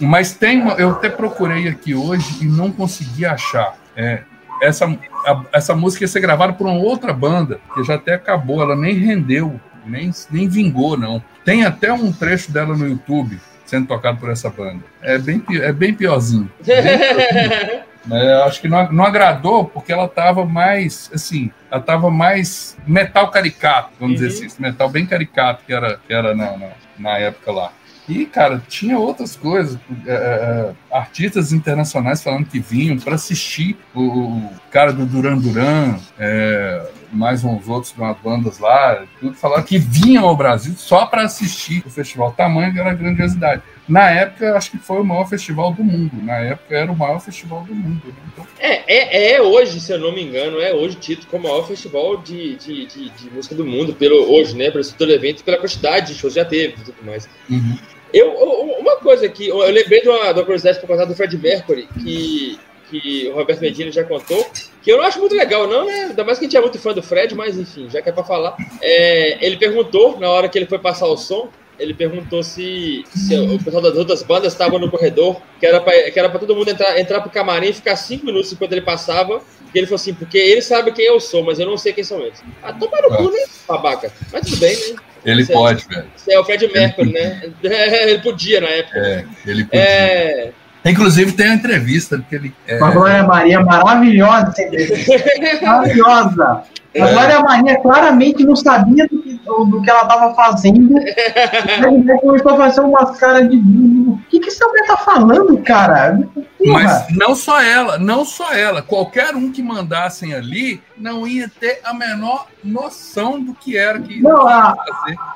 [0.00, 3.76] Mas tem uma, eu até procurei aqui hoje e não consegui achar.
[3.94, 4.22] É,
[4.62, 4.86] essa,
[5.26, 8.74] a, essa música ia ser gravada por uma outra banda, que já até acabou, ela
[8.74, 11.22] nem rendeu, nem, nem vingou, não.
[11.44, 14.82] Tem até um trecho dela no YouTube sendo tocado por essa banda.
[15.00, 16.50] É bem, é bem piorzinho.
[16.64, 17.89] Bem piorzinho.
[18.10, 23.30] É, acho que não, não agradou porque ela estava mais, assim, ela estava mais metal
[23.30, 24.26] caricato, vamos uhum.
[24.26, 27.72] dizer assim, metal bem caricato que era, que era na, na, na época lá.
[28.10, 29.78] E, cara, tinha outras coisas.
[30.04, 36.90] É, artistas internacionais falando que vinham para assistir o, o, cara do Duran Duran, é,
[37.12, 41.22] mais uns outros de umas bandas lá, tudo falaram que vinham ao Brasil só para
[41.22, 42.32] assistir o festival.
[42.32, 43.62] Tamanho era a grandiosidade.
[43.90, 46.12] Na época, acho que foi o maior festival do mundo.
[46.22, 48.00] Na época, era o maior festival do mundo.
[48.06, 48.14] Né?
[48.32, 48.46] Então...
[48.60, 51.66] É, é, é, hoje, se eu não me engano, é hoje tido como o maior
[51.66, 54.70] festival de, de, de, de música do mundo, pelo hoje, né?
[54.70, 57.28] Pelo todo evento, pela quantidade de shows que já teve e tudo mais.
[57.50, 57.76] Uhum.
[58.14, 58.32] Eu,
[58.78, 61.88] uma coisa que eu lembrei de uma, de uma curiosidade para contar do Fred Mercury,
[62.02, 62.58] que
[62.90, 64.44] que o Roberto Medina já contou,
[64.82, 66.06] que eu não acho muito legal, não, né?
[66.06, 68.12] Ainda mais que a gente é muito fã do Fred, mas enfim, já que é
[68.12, 68.56] pra falar.
[68.82, 71.48] É, ele perguntou, na hora que ele foi passar o som,
[71.80, 75.92] ele perguntou se, se o pessoal das outras bandas estava no corredor, que era pra,
[76.10, 78.82] que era pra todo mundo entrar, entrar pro camarim e ficar cinco minutos enquanto ele
[78.82, 79.40] passava.
[79.74, 82.04] E ele falou assim, porque ele sabe quem eu sou, mas eu não sei quem
[82.04, 82.42] são eles.
[82.62, 84.12] Ah, toma no cu, né, babaca?
[84.32, 84.96] Mas tudo bem, né?
[85.24, 86.06] Ele você, pode, velho.
[86.16, 87.52] Você é o Fred Mercury, né?
[87.62, 88.98] ele podia na época.
[88.98, 89.80] É, ele podia.
[89.80, 90.52] É,
[90.84, 92.54] Inclusive tem uma entrevista que ele.
[92.66, 92.82] É...
[92.82, 94.54] A Glória Maria maravilhosa
[95.62, 96.62] maravilhosa.
[96.92, 97.12] A é.
[97.12, 100.92] Glória Maria claramente não sabia do que, do que ela estava fazendo.
[100.98, 106.18] Ele começou a fazer umas caras de O que, que essa mulher tá falando, cara?
[106.66, 108.82] Mas não só ela, não só ela.
[108.82, 114.20] Qualquer um que mandassem ali não ia ter a menor noção do que era que
[114.20, 114.74] não, a,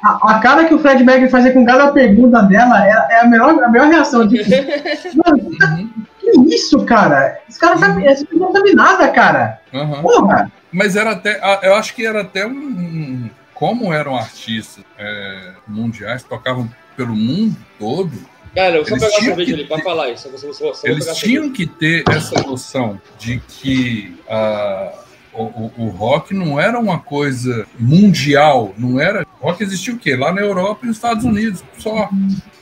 [0.02, 3.26] a, a, cara que o Fred Mercury fazia com cada pergunta dela é, é a,
[3.26, 4.26] melhor, a melhor reação.
[4.26, 4.42] De,
[5.24, 5.88] mano, uhum.
[6.18, 7.38] que isso, cara?
[7.48, 8.26] Esse cara uhum.
[8.32, 9.61] não sabe nada, cara.
[9.72, 10.02] Uhum.
[10.02, 10.50] Porra!
[10.74, 13.30] Mas era até, eu acho que era até um.
[13.54, 18.10] Como eram artistas é, mundiais, tocavam pelo mundo todo.
[18.52, 20.28] Cara, eu vou pegar cerveja ali para falar isso.
[20.30, 24.98] Você, você, você eles tinham que ter essa noção de que uh,
[25.32, 29.24] o, o, rock não era uma coisa mundial, não era.
[29.40, 30.16] O rock existia o quê?
[30.16, 32.10] Lá na Europa e nos Estados Unidos, só.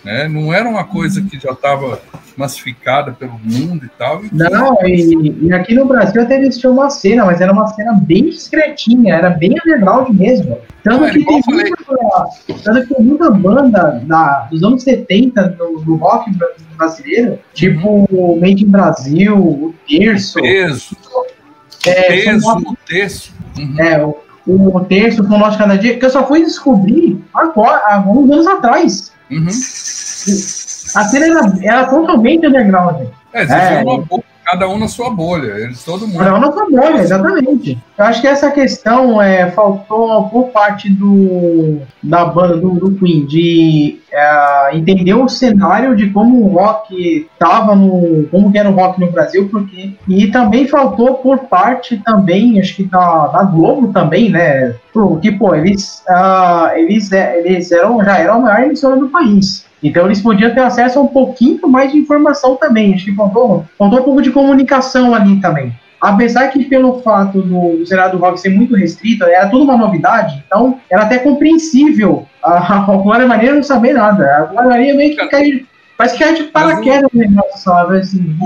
[0.04, 0.28] Né?
[0.28, 2.00] Não era uma coisa que já estava
[2.36, 4.24] massificada pelo mundo e tal.
[4.24, 7.92] E não, e, e, aqui no Brasil até existia uma cena, mas era uma cena
[7.94, 10.58] bem discretinha, era bem underground mesmo.
[10.82, 11.76] Tanto, que, tem muita,
[12.64, 16.30] tanto que tem muita banda da, dos anos 70 do, do rock
[16.76, 20.38] brasileiro, tipo o Made in Brasil, o Terço.
[20.38, 20.96] O peso.
[21.86, 23.32] É, o terço, o terço.
[23.58, 23.80] Uhum.
[23.80, 27.96] É, o, o terço com Loja Cada Dia, que eu só fui descobrir agora, há
[27.96, 29.11] alguns anos atrás.
[29.32, 29.48] Uhum.
[30.94, 33.06] A cena era, era totalmente underground.
[33.32, 34.22] É, é, uma
[34.52, 35.52] cada um na sua bolha.
[35.52, 36.18] Eles todo mundo.
[36.18, 37.78] Cada um na sua bolha, exatamente.
[37.96, 43.24] Eu acho que essa questão é, faltou por parte do da banda do, do Queen
[43.24, 49.00] de é, entender o cenário de como o rock estava no como era o rock
[49.00, 54.30] no Brasil, porque e também faltou por parte também, acho que da, da Globo também,
[54.30, 54.74] né?
[54.92, 59.61] Porque pô, eles uh, eles é, eles eram já eram a maior emissora do país.
[59.82, 62.94] Então eles podiam ter acesso a um pouquinho mais de informação também.
[62.94, 65.72] Acho que faltou, faltou um pouco de comunicação ali também.
[66.00, 69.76] Apesar que pelo fato do, do cenário do rock ser muito restrito, era tudo uma
[69.76, 74.24] novidade, então era até compreensível a, a Glória Maria não saber nada.
[74.36, 75.64] A Glória Maria meio que cai,
[75.96, 77.98] parece que cai de paraquedas no negócio, sabe?
[77.98, 78.36] Assim.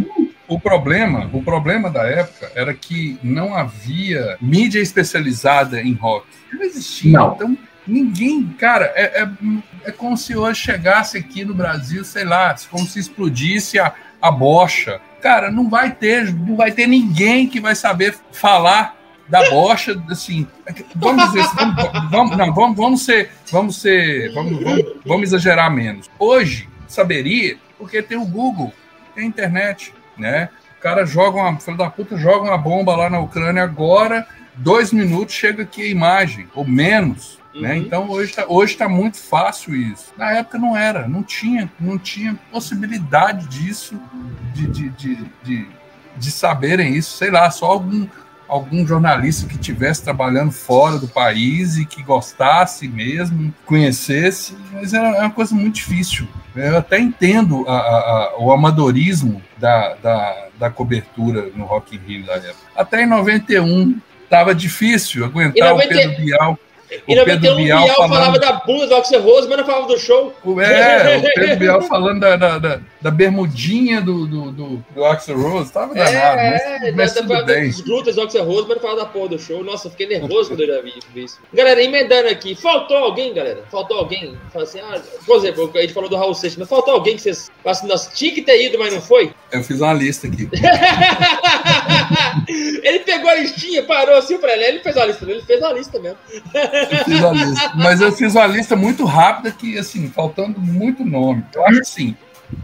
[0.47, 6.27] O problema, o problema da época era que não havia mídia especializada em rock.
[6.53, 7.13] Não existia.
[7.13, 7.35] Não.
[7.35, 7.57] Então,
[7.87, 9.29] Ninguém, cara, é, é,
[9.85, 14.31] é, como se hoje chegasse aqui no Brasil, sei lá, como se explodisse a, a
[14.31, 15.01] bocha.
[15.23, 18.97] Cara, não vai ter, não vai ter ninguém que vai saber falar
[19.29, 20.47] da bocha, assim,
[20.95, 25.71] vamos dizer, assim, vamos, vamos, não, vamos, vamos ser, vamos ser, vamos, vamos, vamos exagerar
[25.71, 26.09] menos.
[26.19, 28.73] Hoje saberia, porque tem o Google,
[29.15, 30.49] tem a internet, né?
[30.79, 34.93] O cara joga uma, filho da puta, joga uma bomba lá na Ucrânia agora, dois
[34.93, 37.39] minutos chega aqui a imagem, ou menos.
[37.61, 37.75] Né?
[37.75, 37.75] Uhum.
[37.75, 37.77] Né?
[37.79, 40.13] Então hoje está hoje tá muito fácil isso.
[40.17, 44.01] Na época não era, não tinha, não tinha possibilidade disso,
[44.55, 45.69] de, de, de, de,
[46.17, 48.07] de saberem isso, sei lá, só algum,
[48.49, 55.21] algum jornalista que estivesse trabalhando fora do país e que gostasse mesmo, conhecesse, mas era
[55.21, 56.29] uma coisa muito difícil.
[56.55, 61.99] Eu até entendo a, a, a, o amadorismo da, da, da, cobertura no Rock in
[61.99, 62.57] Rio da época.
[62.75, 65.85] Até em 91 estava difícil aguentar 90...
[65.85, 66.59] o Pedro Bial.
[67.09, 68.11] E o Pedro Bial, Bial falando...
[68.11, 70.35] falava da bunda do Axel Rose, mas não falava do show.
[70.61, 75.37] É, o Pedro Bial falando da, da, da, da bermudinha do, do, do, do Axel
[75.39, 76.41] Rose, tava é, danado.
[76.41, 77.69] É, mas, mas da, bem.
[77.71, 79.65] dos glúteos do Axel Rose, mas não falava da porra do show.
[79.65, 81.39] Nossa, eu fiquei nervoso quando eu já vi isso.
[81.53, 83.65] Galera, emendando aqui, faltou alguém, galera?
[83.71, 84.37] Faltou alguém?
[84.53, 87.23] Fala assim, ah, por exemplo, a gente falou do Raul Seixas, mas faltou alguém que
[87.23, 89.33] vocês assim, nossa, tinha que ter ido, mas não foi?
[89.51, 90.49] Eu fiz uma lista aqui.
[92.83, 95.73] ele pegou a listinha, parou assim pra ele, ele fez uma lista, ele fez uma
[95.73, 96.19] lista mesmo.
[96.83, 97.73] Eu fiz uma lista.
[97.75, 101.45] Mas eu fiz uma lista muito rápida que, assim, faltando muito nome.
[101.55, 102.17] Eu acho assim,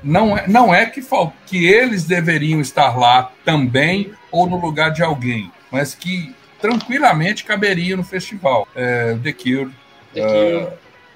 [0.03, 1.03] não é, não é que,
[1.47, 7.97] que eles deveriam estar lá também ou no lugar de alguém, mas que tranquilamente caberia
[7.97, 8.67] no festival.
[8.75, 9.71] É, The Cure,
[10.15, 10.69] The,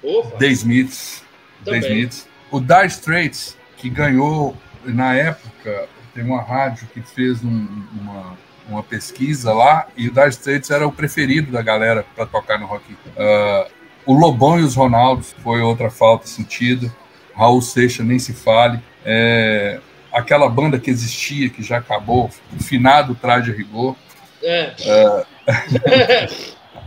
[0.03, 1.23] uh, The Smiths,
[1.63, 7.67] The Smiths, o Dire Straits, que ganhou na época, tem uma rádio que fez um,
[7.93, 8.37] uma,
[8.69, 12.65] uma pesquisa lá e o Dire Straits era o preferido da galera para tocar no
[12.65, 12.93] Rock.
[12.93, 13.71] Uh,
[14.05, 16.91] o Lobão e os Ronaldos foi outra falta sentida.
[17.35, 18.79] Raul Seixas nem se fale.
[19.05, 19.79] É,
[20.11, 23.95] aquela banda que existia, que já acabou, o finado Traje Rigor.
[24.41, 24.73] É.
[24.79, 25.25] É,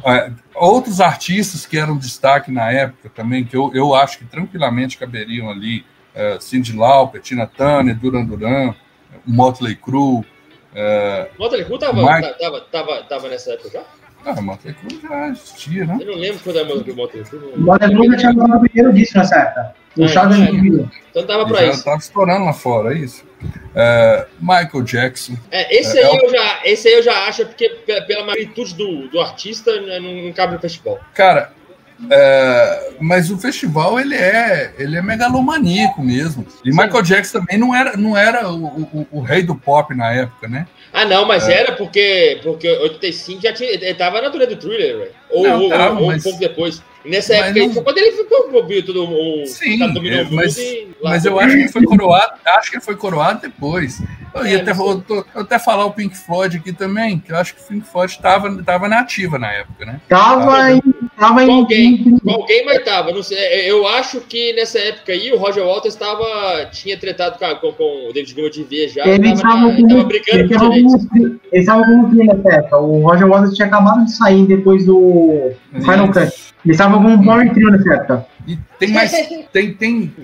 [0.07, 4.97] é, outros artistas que eram destaque na época também, que eu, eu acho que tranquilamente
[4.99, 8.75] caberiam ali, é, Cindy Lauper, Tina Turner, Duran Duran,
[9.27, 10.25] Motley Crue.
[10.75, 12.39] É, Motley Crue tava, Mike...
[12.39, 13.83] tava, tava, tava nessa época já?
[14.25, 15.99] Ah, Motley Crue já existia, né?
[16.01, 17.53] Eu não lembro quando era o Motley Crue.
[17.55, 19.75] O Motley Crue já tinha gravado o primeiro disco nessa época.
[19.97, 20.51] O Chagas é.
[21.11, 21.85] Então tava pra isso.
[21.85, 23.25] Tava estourando lá fora, é isso.
[23.75, 25.35] É, Michael Jackson.
[25.51, 27.69] É, esse, é, aí é eu já, esse aí eu já acho, porque
[28.07, 31.01] pela magnitude do, do artista, né, não, não cabe no festival.
[31.15, 31.53] Cara,
[32.09, 36.47] é, mas o festival ele é ele é megalomaníaco mesmo.
[36.65, 36.79] E Sim.
[36.79, 40.49] Michael Jackson também não era, não era o, o, o, rei do pop na época,
[40.49, 40.67] né?
[40.93, 41.61] Ah, não, mas é.
[41.61, 46.03] era porque, porque 85 já tinha, ele tava na turnê do Thriller, ou, não, ou,
[46.03, 46.21] ou mas...
[46.21, 46.83] um pouco depois.
[47.05, 47.83] Nessa mas época, não...
[47.83, 50.57] quando ele ficou movido tudo o Sim, é, mas,
[51.03, 54.03] mas eu acho que ele foi coroado, acho que foi coroado depois.
[54.35, 57.37] Eu ia é, até, eu, eu até falar o Pink Floyd aqui também, que eu
[57.37, 60.01] acho que o Pink Floyd estava tava na ativa na época, né?
[60.09, 60.83] Tava, em,
[61.19, 63.13] tava com alguém, com alguém, mas tava.
[63.13, 67.39] Não sei, é, eu acho que nessa época aí o Roger Waters estava tinha tretado
[67.61, 69.07] com, com, o David Gilmour de ver já.
[69.07, 70.87] Ele estava brigando com
[71.51, 72.77] Ele estava com o nessa época.
[72.77, 76.51] O Roger Waters tinha acabado de sair depois do Final Cut.
[76.65, 78.27] Eles estavam com um power trio nessa época.
[78.47, 79.13] E tem mais,
[79.53, 80.15] tem, tem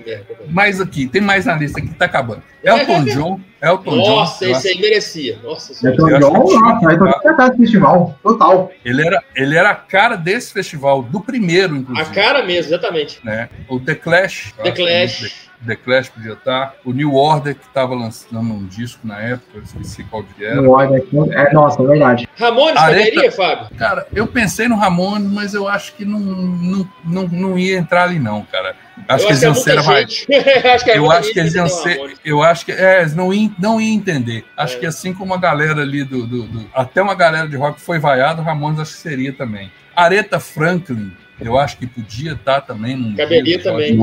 [0.49, 2.43] mais aqui, tem mais na lista aqui que tá acabando.
[2.63, 4.15] Elton John, Elton John.
[4.15, 5.39] Nossa, esse aí merecia.
[5.43, 8.71] Nossa, Elton John, nossa, vai tocar do festival, total.
[8.85, 12.07] Ele era, ele era a cara desse festival, do primeiro, inclusive.
[12.07, 13.19] A cara mesmo, exatamente.
[13.23, 13.49] Né?
[13.67, 14.53] O The Clash.
[14.61, 15.46] The Clash.
[15.65, 16.75] The Clash podia estar.
[16.85, 20.61] O New Order, que estava lançando um disco na época, eu esqueci qual que era.
[20.61, 22.29] New Order, é, nossa, é verdade.
[22.37, 23.77] Ramones Areta, poderia, Fábio?
[23.77, 28.03] Cara, eu pensei no Ramones, mas eu acho que não, não, não, não ia entrar
[28.03, 28.75] ali, não, cara.
[29.07, 30.25] Acho eu que eles iam ser mais.
[30.93, 32.17] eu acho que eles iam ser.
[32.23, 32.71] Eu acho que.
[32.71, 34.45] É, eles não iam, não iam entender.
[34.55, 34.79] Acho é.
[34.79, 37.99] que assim como a galera ali do, do, do, Até uma galera de rock foi
[37.99, 39.71] vaiado, Ramones acho que seria também.
[39.95, 42.95] Aretha Franklin, eu acho que podia estar também.
[42.95, 43.97] Num Caberia também.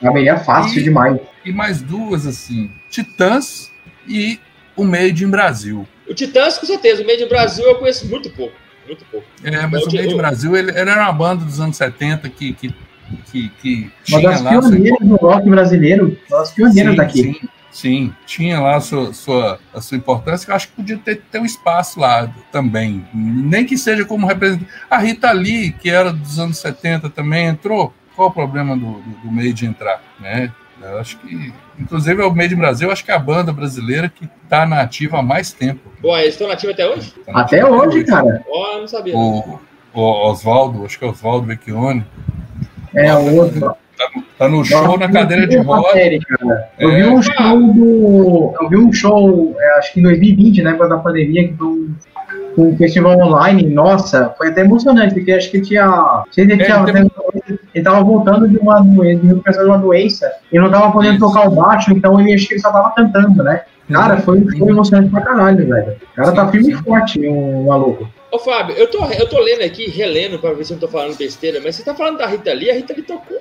[0.00, 1.18] Caberia fácil e, demais.
[1.44, 3.72] E mais duas, assim: Titãs
[4.06, 4.38] e
[4.76, 5.86] o Made in Brasil.
[6.08, 7.02] O Titãs, com certeza.
[7.02, 8.54] O Made in Brasil eu conheço muito pouco.
[8.86, 9.26] Muito pouco.
[9.42, 12.28] É, mas o, o Made in Brasil, ele, ele, era uma banda dos anos 70
[12.28, 12.74] que, que,
[13.30, 16.18] que, que uma das pioneiras do rock brasileiro.
[16.28, 17.22] Uma das pioneiras sim, daqui.
[17.22, 17.48] Sim.
[17.76, 21.20] Sim, tinha lá a sua, sua, a sua importância, que eu acho que podia ter,
[21.30, 23.06] ter um espaço lá também.
[23.12, 24.70] Nem que seja como representante.
[24.88, 29.10] A Rita Lee, que era dos anos 70 também, entrou qual o problema do, do,
[29.24, 30.50] do Made entrar, né?
[30.80, 34.08] Eu acho que, inclusive, é o Made in Brasil, acho que é a banda brasileira
[34.08, 35.92] que está nativa há mais tempo.
[36.00, 37.12] Pô, eles estão nativos até hoje?
[37.26, 38.42] Tá até hoje, cara.
[38.48, 39.14] Ó, oh, não sabia.
[39.14, 39.60] O,
[39.92, 42.06] o Oswaldo, acho que é Oswaldo Vecchione.
[42.94, 43.76] É, o outro.
[43.96, 45.88] Tá, tá, no show na cadeira de roda.
[46.78, 48.54] Eu vi um show do.
[48.60, 51.66] Eu vi um show, é, acho que em 2020, né, quando a pandemia, que foi
[51.66, 51.94] um
[52.56, 56.24] com o festival online, nossa, foi até emocionante, porque acho que tinha.
[56.36, 57.10] Ele, é, tinha, teve...
[57.74, 61.26] ele tava voltando de uma doença, de uma doença, e não tava podendo Isso.
[61.26, 63.62] tocar o baixo, então ele acho que ele só tava cantando, né?
[63.92, 65.96] Cara, foi, foi emocionante pra caralho, velho.
[66.12, 68.08] O cara tá firme e forte, um maluco.
[68.32, 71.16] Ô, Fábio, eu tô, eu tô lendo aqui, relendo, pra ver se eu tô falando
[71.16, 72.70] besteira, mas você tá falando da Rita Lee?
[72.70, 73.38] A Rita Lee tocou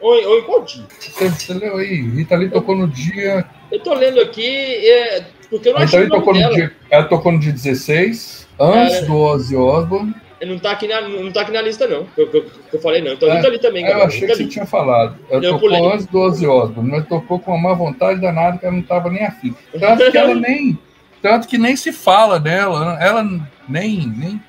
[0.00, 0.84] Ou, ou em qual dia?
[0.98, 3.44] Você, você leu aí, Rita Lee tocou no dia.
[3.70, 6.72] Eu tô lendo aqui, é, porque eu não Rita achei Lee tocou no dia.
[6.90, 9.02] Ela tocou no dia 16, antes É.
[9.04, 10.14] do Ozzy Osbourne.
[10.46, 12.04] Não tá, aqui na, não tá aqui na lista, não.
[12.06, 13.12] Que eu, que eu- que eu falei, não.
[13.12, 14.48] Então, É, Rita Lee também, É, eu achei Rita que você Lee.
[14.52, 15.18] tinha falado.
[15.28, 18.64] Ela Eu tocou antes do Ozzy Osbourne, mas tocou com uma má vontade danada que
[18.64, 19.54] ela não tava nem afim.
[19.78, 20.78] Tanto que ela nem.
[21.20, 22.96] Tanto que nem se fala dela.
[23.02, 23.22] Ela
[23.68, 24.06] nem.
[24.16, 24.42] nem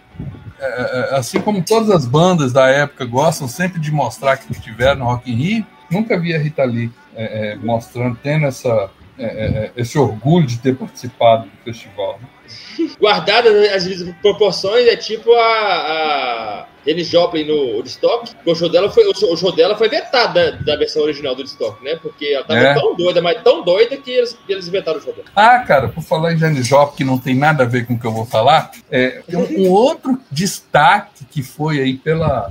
[0.62, 5.00] é, é, assim como todas as bandas da época gostam sempre de mostrar que estiveram
[5.00, 9.26] no Rock in Rio, nunca vi a Rita Lee é, é, mostrando, tendo essa, é,
[9.26, 12.20] é, esse orgulho de ter participado do festival.
[12.22, 12.90] né?
[13.00, 18.32] Guardadas as devidas proporções, é tipo a, a Janis Joplin no Woodstock.
[18.46, 21.84] O show dela foi, o show- dela foi vetado da, da versão original do Woodstock,
[21.84, 21.96] né?
[22.02, 22.74] Porque ela tava É.
[22.74, 25.28] tão doida, mas tão doida que eles, que eles inventaram o show dela.
[25.36, 28.00] Ah, cara, por falar em Janis Joplin, que não tem nada a ver com o
[28.00, 32.50] que eu vou falar, é, um, um outro destaque que foi aí pela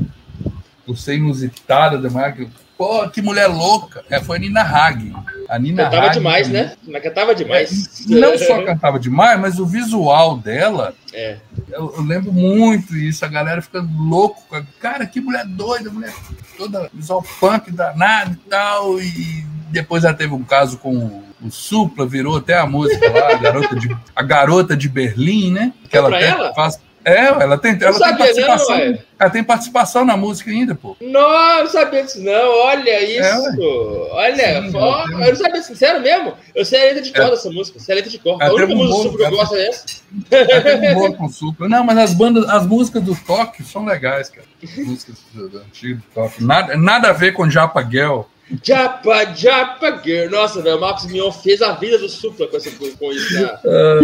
[0.87, 5.14] por ser inusitada da Mag, pô, que mulher louca, é, foi a Nina Hagen.
[5.51, 6.62] A Nina Cantava Hagen demais, também.
[6.62, 6.72] né?
[6.86, 8.07] Mas cantava demais.
[8.09, 11.38] É, não só cantava demais, mas o visual dela, É.
[11.72, 14.40] eu, eu lembro muito isso, a galera fica louco.
[14.80, 16.12] Cara, que mulher doida, mulher
[16.57, 19.01] toda visual punk danado e tal.
[19.01, 23.32] E depois ela teve um caso com o, o Supla, virou até a música lá,
[23.32, 25.72] a garota de, a garota de Berlim, né?
[25.88, 26.55] Que ela até ela?
[26.55, 26.78] faz.
[27.05, 28.78] É, ela tem, ela tem participação.
[28.78, 30.96] não, ela tem participação na música ainda, pô.
[31.01, 32.51] Não, eu não sabia disso, não.
[32.66, 33.22] Olha isso.
[33.22, 35.76] É, Olha, Sim, ó, ela eu não sabia disso.
[35.76, 36.34] Sério mesmo?
[36.55, 37.30] Eu sei a letra de cor É.
[37.30, 37.80] dessa música.
[37.80, 38.36] Sei a letra de cor.
[38.40, 39.84] Ela a única um música sobre que eu ela- gosto é essa.
[40.30, 41.68] Ela tem um humor com Supla.
[41.68, 44.46] Não, mas as bandas, as músicas do Tóquio são legais, cara.
[44.62, 46.46] As músicas do, do antigo Tóquio.
[46.46, 48.22] Nada, nada a ver com Japa Girl.
[48.62, 50.28] Japa, Japa Girl.
[50.30, 53.32] Nossa, velho, o Marcos Mion fez a vida do Supla com, essa, com, com isso.
[53.34, 53.44] Né?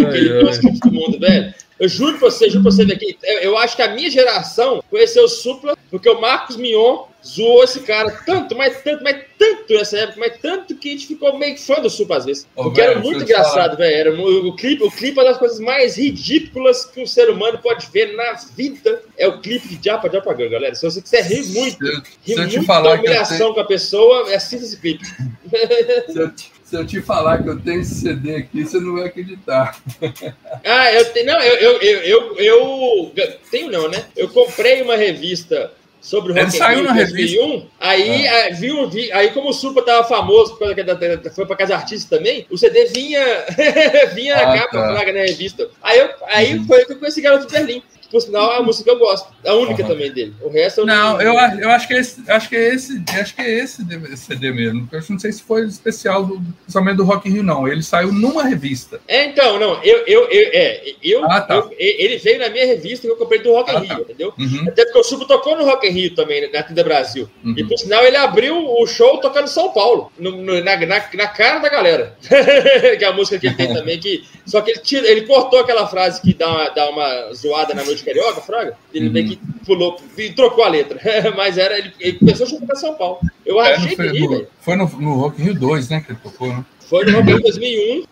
[0.06, 1.52] Aquele dois clipes do mundo, velho.
[1.78, 3.18] Eu juro pra você, juro pra você aqui.
[3.22, 7.62] Eu, eu acho que a minha geração conheceu o Supla porque o Marcos Mion zoou
[7.64, 11.36] esse cara tanto, mas tanto, mas tanto nessa época, mas tanto que a gente ficou
[11.38, 12.46] meio fã do Supla às vezes.
[12.56, 13.94] Ô, Porque velho, era muito te engraçado, velho.
[13.94, 17.28] Era mu- O clipe, o clipe é uma das coisas mais ridículas que um ser
[17.28, 19.02] humano pode ver na vida.
[19.18, 20.74] É o clipe de Japa Japa Girl, galera.
[20.74, 22.98] Se você quiser rir muito, Se eu, rir se eu te muito falar da eu
[23.00, 25.04] humilhação com a pessoa, assista esse clipe.
[26.10, 26.32] se eu,
[26.68, 29.78] se eu te falar que eu tenho esse CD aqui, você não vai acreditar.
[30.64, 31.26] Ah, eu tenho.
[31.26, 33.12] Não, eu, eu, eu, eu,
[33.50, 34.04] tenho não, né?
[34.16, 38.88] Eu comprei uma revista sobre o Ele Rock in saiu na 2001, aí, ah, viu,
[38.88, 41.74] vi, aí como o Supla tava famoso, por causa que da- da- foi pra casa
[41.76, 43.24] artista também, o CD vinha,
[44.14, 44.92] vinha Ah, na capa, tá.
[45.12, 45.68] na revista.
[45.82, 46.66] Aí, eu, aí Uhum.
[46.66, 47.82] foi que eu conheci Garoto de Berlim.
[48.16, 49.28] Por sinal, é a música que eu gosto.
[49.46, 49.88] A única Uhum.
[49.88, 50.32] também dele.
[50.40, 53.02] O resto eu Não, eu, acho- eu acho que é esse, acho que é esse,
[53.20, 53.84] acho que é esse
[54.16, 54.88] CD mesmo.
[54.90, 57.68] Eu não sei se foi especial do, somente do Rock in Rio, não.
[57.68, 58.98] Ele saiu numa revista.
[59.06, 61.56] É, então, não, eu, eu, eu, é, eu, Ah, tá.
[61.56, 64.00] eu- ele veio na minha revista que eu comprei do Rock in Ah, Rio, tá.
[64.00, 64.32] entendeu?
[64.38, 67.28] Uhum, Até porque o Supla tocou no Rock in Rio também, na Tenda Brasil.
[67.44, 67.54] uhum.
[67.56, 71.28] E por sinal, ele abriu o show tocando São Paulo, no- no- na, na, na
[71.28, 72.16] cara da galera.
[72.98, 74.24] que é a música que ele tem também, que.
[74.46, 77.82] Só que ele, tira, ele cortou aquela frase que dá uma, dá uma zoada na
[77.84, 78.76] noite carioca, Fraga.
[78.94, 79.12] Ele Uhum.
[79.12, 80.98] meio que pulou e trocou a letra.
[81.36, 83.18] Mas era, ele, ele começou a tocar São Paulo.
[83.44, 86.00] Eu É, achei foi, que rir, no, foi no, no Rock Rio 2, né?
[86.00, 86.64] Que ele tocou, né?
[86.88, 88.04] Foi no Rock Rio 2001,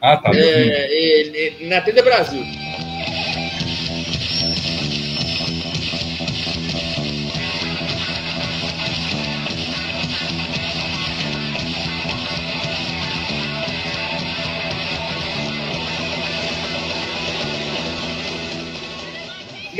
[0.00, 0.30] Ah, tá.
[0.34, 2.42] é, ele- na Tenda Brasil.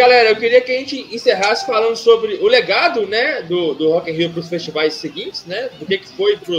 [0.03, 4.11] Galera, eu queria que a gente encerrasse falando sobre o legado, né, do, do Rock
[4.11, 6.55] in Rio para os festivais seguintes, né, do que, que foi para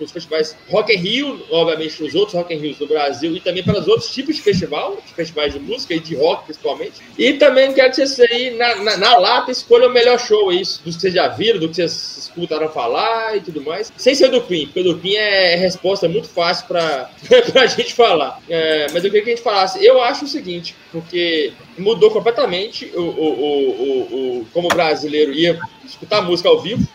[0.00, 3.62] os festivais Rock in Rio, obviamente os outros Rock in Rios do Brasil e também
[3.62, 6.94] para os outros tipos de festival, de festivais de música e de rock principalmente.
[7.16, 10.60] E também quero que vocês aí, na, na, na lata, escolham o melhor show aí,
[10.64, 13.92] do que vocês já viram, do que vocês escutaram falar e tudo mais.
[13.96, 17.08] Sem ser do Queen, porque o do Queen é resposta muito fácil para
[17.62, 18.40] a gente falar.
[18.48, 19.84] É, mas eu queria que a gente falasse.
[19.84, 26.48] Eu acho o seguinte, porque mudou completamente o, o, o, como brasileiro ia escutar música
[26.48, 26.86] ao vivo.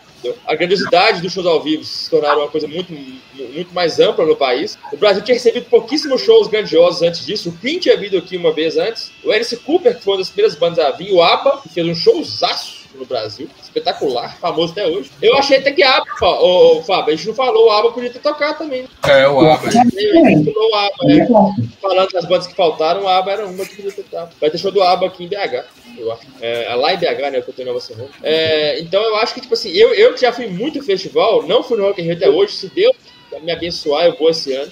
[0.47, 4.37] A grandiosidade dos shows ao vivo se tornaram uma coisa muito, muito mais ampla no
[4.37, 4.77] país.
[4.93, 7.49] O Brasil tinha recebido pouquíssimos shows grandiosos antes disso.
[7.49, 9.11] O Queen tinha vindo aqui uma vez antes.
[9.21, 11.11] O Alice Cooper, que foi uma das primeiras bandas a vir.
[11.11, 13.49] O ABBA, que fez um showzaço no Brasil.
[13.61, 15.11] Espetacular, famoso até hoje.
[15.21, 17.91] Eu achei até que a ABBA, ô, ô, Fábio, a gente não falou, o ABBA
[17.91, 18.83] podia ter tocado também.
[18.83, 18.87] né?
[19.07, 19.67] É, o ABBA.
[19.67, 20.69] A gente falou
[21.01, 21.67] Eu né?
[21.81, 24.35] Falando das bandas que faltaram, o ABBA era uma que podia ter tocado.
[24.39, 25.65] Vai ter show do ABBA aqui em BH.
[25.97, 26.21] Eu acho.
[26.41, 27.41] É, lá em BH, né?
[27.41, 28.09] Que eu tenho Nova Serrana.
[28.23, 31.61] É, então eu acho que, tipo assim, eu, eu que já fui muito festival, não
[31.61, 32.95] fui no Rock in Rio até hoje, se Deus
[33.41, 34.71] me abençoar, eu vou esse ano.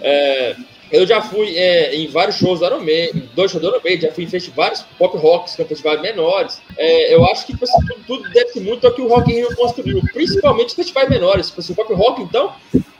[0.00, 0.56] É,
[0.90, 4.08] Eu já fui é, em vários shows do Iron Maiden, dois shows do Iron Maiden,
[4.08, 6.60] já fui em festivais pop rocks, que são festivais menores.
[6.76, 9.36] É, eu acho que tipo assim, tudo, tudo deve muito ao que o Rock in
[9.36, 11.48] Rio construiu, principalmente festivais menores.
[11.48, 12.52] Tipo assim, o pop rock, então,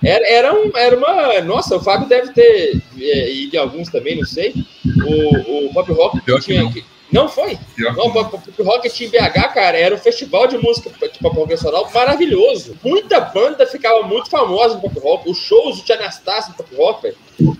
[0.02, 1.40] era, era, um, era uma.
[1.40, 4.54] Nossa, o Fábio deve ter é, ido em alguns também, não sei.
[4.84, 6.70] O, o pop rock tinha.
[6.70, 7.58] Que, não foi.
[7.78, 11.50] Não, o Pop Rocket em BH, cara, era um festival de música de pop rock
[11.50, 12.76] nacional maravilhoso.
[12.84, 15.30] Muita banda ficava muito famosa no pop rock.
[15.30, 17.16] Os shows de Anastácio no pop rock, velho.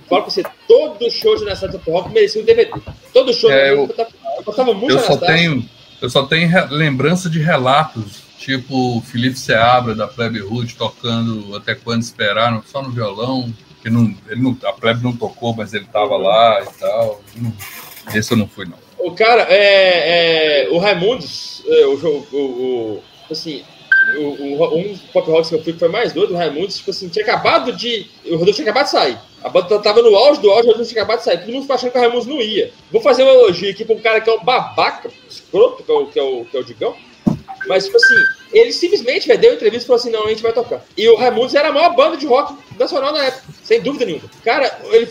[0.08, 2.70] Falo pra você, todo show de Anastácio no pop rock merecia um DVD.
[3.12, 5.64] Todo show é, eu, eu gostava muito eu só tenho
[6.00, 12.02] Eu só tenho lembrança de relatos, tipo Felipe Seabra da Plebe Hood tocando Até Quando
[12.02, 13.52] Esperaram, só no violão.
[13.80, 17.22] Que não, ele não, a Plebe não tocou, mas ele tava lá e tal.
[18.12, 18.87] Esse eu não fui, não.
[18.98, 21.94] O cara, é, é o Raimundos, é, o,
[22.32, 23.62] o, o, assim,
[24.16, 27.08] o, um pop rocks que eu fui que foi mais doido, o Raimundos, tipo assim,
[27.08, 28.06] tinha acabado de.
[28.26, 29.18] O Rodolfo tinha acabado de sair.
[29.42, 31.38] A banda tava no auge do auge, o Rodolfo tinha acabado de sair.
[31.38, 32.72] Todo mundo achando que o Raimundos não ia.
[32.90, 35.94] Vou fazer um elogio aqui pra um cara que é um babaca, escroto, que é
[35.94, 36.94] o, que é o, que é o Digão.
[37.66, 38.16] Mas, tipo assim,
[38.52, 40.84] ele simplesmente véio, deu entrevista e falou assim: não, a gente vai tocar.
[40.96, 44.30] E o Raimundos era a maior banda de rock nacional na época, sem dúvida nenhuma.
[44.44, 45.08] Cara, ele,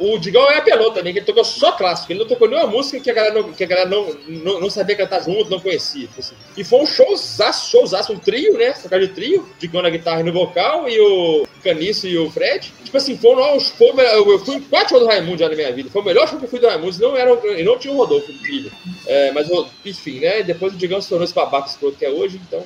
[0.00, 2.12] o Digão é apelou também, que ele tocou só clássico.
[2.12, 4.70] Ele não tocou nenhuma música que a galera não, que a galera não, não, não
[4.70, 6.06] sabia cantar junto, não conhecia.
[6.06, 6.34] Tipo assim.
[6.56, 8.72] E foi um showzaço, showzaço, um trio, né?
[8.72, 12.72] Tocar de trio, Digão na guitarra e no vocal, e o Caniço e o Fred.
[12.84, 15.72] Tipo assim, foi, um, foi eu fui em quatro shows do Raimundo já na minha
[15.72, 15.90] vida.
[15.90, 17.96] Foi o melhor show que eu fui do Raimundo, não, era, e não tinha o
[17.96, 18.70] Rodolfo, incrível.
[19.06, 19.48] É, mas,
[19.84, 20.42] enfim, né?
[20.42, 22.64] Depois o Digão se tornou esse babaca escroto que é hoje, então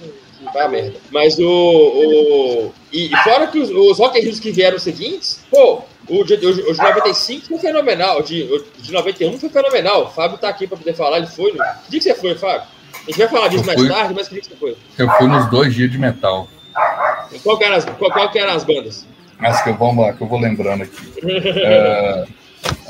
[0.53, 0.99] vai a merda.
[1.11, 1.47] Mas o.
[1.47, 6.70] o e, fora que os, os Rock Hills que vieram seguintes, pô, o de, o,
[6.70, 8.20] o de 95 foi fenomenal.
[8.20, 10.05] O de, o de 91 foi fenomenal.
[10.05, 11.53] O Fábio tá aqui pra poder falar, ele foi.
[11.53, 11.59] No...
[11.59, 12.66] Que dia que você foi, Fábio?
[12.92, 14.76] A gente vai falar disso mais tarde, mas que dia que você foi?
[14.99, 16.49] Eu fui nos dois dias de metal.
[17.32, 19.07] E qual que eram as, qual, qual que eram as bandas?
[19.38, 21.12] As que eu, vamos lá, que eu vou lembrando aqui.
[21.24, 22.24] é,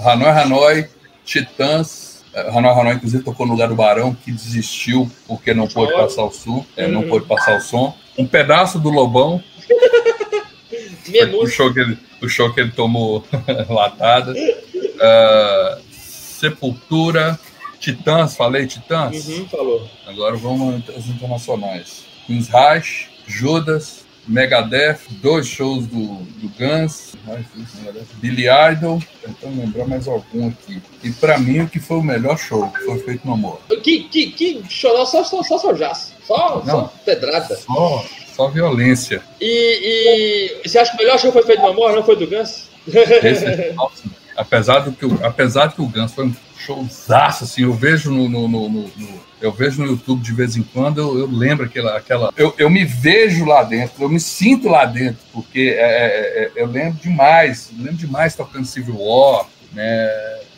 [0.05, 0.89] Hanoi Hanoi,
[1.25, 2.04] Titãs,
[2.35, 6.31] Hanoi Hanoi, inclusive, tocou no lugar do Barão, que desistiu porque não pôde passar o
[6.31, 6.65] som.
[6.77, 7.97] É, não pôde passar o som.
[8.19, 9.43] Um pedaço do Lobão.
[11.41, 13.25] o, show que ele, o show que ele tomou
[13.69, 14.33] latada.
[14.33, 17.39] Uh, Sepultura.
[17.79, 19.29] Titãs, falei Titãs?
[19.29, 19.89] Uhum, falou.
[20.07, 22.05] Agora vamos às internacionais.
[22.27, 22.49] Queens
[23.27, 26.07] Judas, Megadeth, dois shows do,
[26.41, 27.15] do Guns,
[28.15, 30.83] Billy Idol, tentando lembrar mais algum aqui.
[31.03, 33.61] E para mim, o que foi o melhor show que foi feito no amor.
[33.83, 37.57] Que, que, que show, só, só, só, só jazz, só, Não, só pedrada.
[37.57, 38.05] Só,
[38.35, 39.23] só violência.
[39.41, 42.27] E, e você acha que o melhor show foi feito no amor, não foi do
[42.27, 42.69] Guns?
[42.87, 43.75] Esse é
[44.37, 48.29] apesar, do que, apesar de que o Guns foi um showzaço, assim, eu vejo no,
[48.29, 51.97] no, no, no eu vejo no YouTube de vez em quando, eu, eu lembro aquela.
[51.97, 56.45] aquela eu, eu me vejo lá dentro, eu me sinto lá dentro, porque é, é,
[56.45, 60.11] é eu lembro demais, eu lembro demais tocando Civil War, né?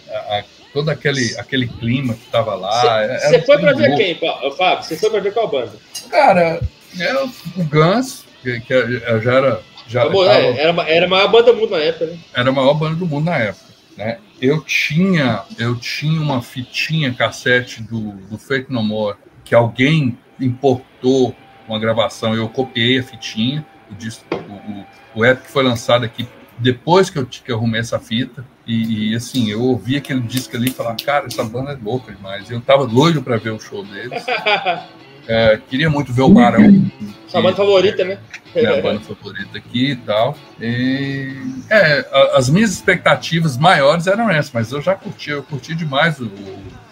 [0.08, 3.18] A, a, todo aquele, aquele clima que tava lá.
[3.18, 4.20] Você foi para ver quem,
[4.56, 4.84] Fábio?
[4.84, 5.72] Você foi para ver qual banda?
[6.08, 6.60] Cara,
[7.00, 9.60] é o Guns, que, que já era.
[9.88, 12.18] Já Amor, tava, é, era, era a maior banda do mundo na época, né?
[12.34, 13.65] Era a maior banda do mundo na época.
[13.96, 14.18] Né?
[14.40, 21.34] Eu tinha eu tinha uma fitinha cassete do, do Fate No More que alguém importou
[21.68, 24.86] uma gravação, eu copiei a fitinha, o, disco, o, o,
[25.20, 26.28] o Epic foi lançado aqui
[26.58, 30.56] depois que eu, que eu arrumei essa fita, e, e, assim, eu ouvi aquele disco
[30.56, 32.50] ali e falava, cara, essa banda é louca demais.
[32.50, 34.24] Eu tava doido para ver o show deles.
[35.28, 36.84] É, queria muito ver o Barão.
[37.26, 38.18] Sua banda favorita, né?
[38.54, 40.36] Minha banda favorita aqui e tal.
[40.60, 41.36] E,
[41.68, 46.30] é, as minhas expectativas maiores eram essas, mas eu já curti, eu curti demais o,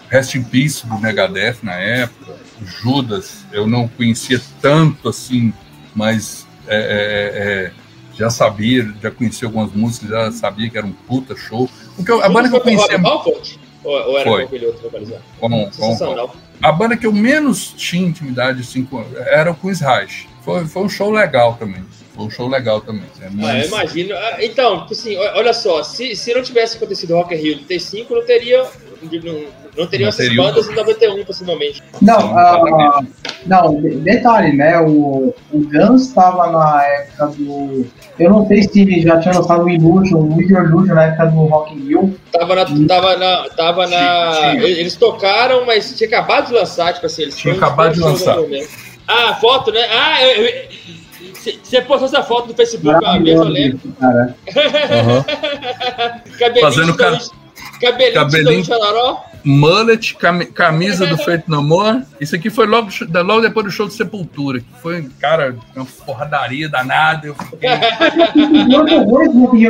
[0.08, 5.52] Rest in Peace do Megadeth na época, o Judas, eu não conhecia tanto assim,
[5.94, 7.84] mas é, é, é
[8.16, 11.68] já sabia, já conhecia algumas músicas, já sabia que era um puta show.
[11.96, 13.00] Porque a banda que eu conhecia.
[13.02, 14.42] Ou, ou era foi.
[14.42, 15.22] com aquele outro vocalizado?
[15.40, 15.96] Com, com,
[16.62, 18.86] a banda que eu menos tinha intimidade assim,
[19.26, 20.28] era o Queen's Reich.
[20.42, 21.84] Foi, foi um show legal também.
[22.14, 23.06] Foi um show legal também.
[23.32, 23.44] Mas...
[23.44, 24.14] Ah, eu imagino.
[24.14, 27.56] Ah, então, tipo assim, olha só, se, se não tivesse acontecido o Rock in Rio
[27.56, 28.64] de T5, não teria
[29.02, 31.82] não, não teriam essas bandas em 91, possivelmente.
[32.00, 33.06] Não, uh,
[33.46, 34.80] não, detalhe, né?
[34.80, 37.86] O, o Guns estava na época do.
[38.18, 41.46] Eu não sei se já tinha lançado o Illusion, o Winter Illusion na época do
[41.46, 42.20] Rock in Rio.
[42.32, 42.64] Tava na.
[42.64, 47.56] Tava na, tava na eles tocaram, mas tinha acabado de lançar, tipo assim, eles tinham
[47.56, 48.36] acabado de lançar.
[49.06, 49.80] Ah, foto, né?
[49.90, 50.68] Ah, eu,
[51.62, 53.80] você postou essa foto no Facebook uma vez, eu lembro.
[54.00, 54.36] Cara.
[54.94, 56.60] Uhum.
[56.60, 57.18] Fazendo cara.
[57.80, 59.24] Cabelinho, Cabelinho de Xararó.
[59.44, 60.16] Mullet,
[60.54, 62.02] camisa do Feito No More.
[62.20, 62.88] Isso aqui foi logo,
[63.24, 67.26] logo depois do show de Sepultura, que foi, cara, uma porradaria danada.
[67.26, 67.68] Eu fiquei.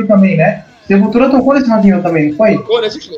[0.06, 0.64] também, né?
[0.86, 2.56] Sepultura tocou nesse Rock in também, não foi?
[2.58, 3.10] Tocou nesse,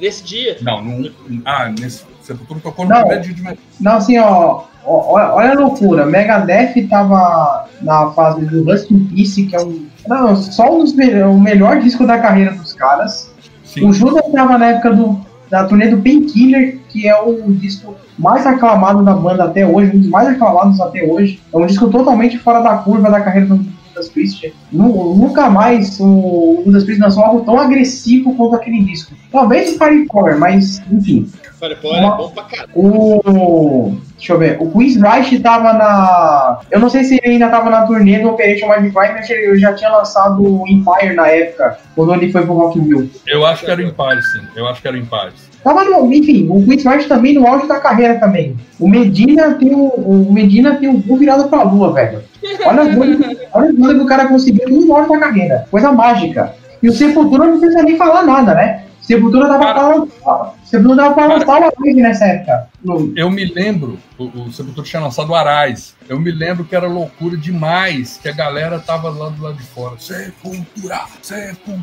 [0.00, 0.58] nesse dia.
[0.60, 1.10] Não, não.
[1.44, 2.04] Ah, nesse.
[2.22, 3.00] Sepultura tocou no Não.
[3.00, 3.58] primeiro dia de.
[3.80, 6.06] Não, assim, ó, ó, olha olha a loucura.
[6.06, 9.86] Megadeth tava na fase do Rust in Peace, que é um.
[10.06, 13.30] Não, só um dos o melhor disco da carreira dos caras.
[13.64, 13.86] Sim.
[13.88, 15.20] O Judas tava na época do,
[15.50, 20.00] da turnê do Painkiller, que é o disco mais aclamado da banda até hoje, um
[20.00, 21.40] dos mais aclamados até hoje.
[21.52, 24.52] É um disco totalmente fora da curva da carreira do Judas Priest.
[24.72, 29.14] Nu- Nunca mais o Judas Priest lançou algo tão agressivo quanto aquele disco.
[29.30, 31.30] Talvez o Firepower, mas enfim.
[31.80, 32.70] Pô, era bom pra caralho.
[32.74, 33.96] O.
[34.18, 34.58] Deixa eu ver.
[34.60, 36.60] O Quiz Reich tava na.
[36.70, 39.72] Eu não sei se ele ainda tava na turnê do Operation Mindcrime, mas ele já
[39.74, 43.10] tinha lançado o Empire na época, quando ele foi pro Rock in Rio.
[43.26, 44.40] Eu acho que era o Empire, sim.
[44.56, 45.32] Eu acho que era o Empire.
[45.62, 46.12] Tava no.
[46.12, 48.56] Enfim, o Quiz Reich também no auge da carreira também.
[48.78, 49.86] O Medina tem o.
[49.86, 52.20] O Medina tem o cu virado pra lua, velho.
[52.66, 52.98] Olha as
[53.52, 55.66] olha as que o cara conseguiu tudo no auge da carreira.
[55.70, 56.54] Coisa mágica.
[56.82, 58.84] E o Sepultura não precisa nem falar nada, né?
[59.00, 60.54] Sepultura tava pra lançar.
[60.64, 62.68] Sepultura tava pra lançar uma live nessa época.
[62.82, 65.94] No- Eu me lembro, o, o Sepultura tinha lançado o Arais.
[66.08, 69.62] Eu me lembro que era loucura demais, que a galera tava lá do lado de
[69.62, 69.94] fora.
[69.98, 71.82] Sepultura, Sepultura.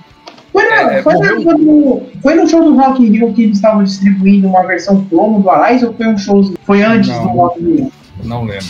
[0.51, 1.57] Foi, na, É, foi, na morreu.
[1.57, 5.41] do- foi no show do Rock in Rio que eles estavam distribuindo uma versão promo
[5.41, 6.53] do Arais ou foi um show.
[6.63, 7.23] Foi antes Não.
[7.23, 7.91] do Rock in Rio?
[8.23, 8.65] Não lembro.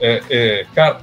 [0.00, 0.98] É, é, cara,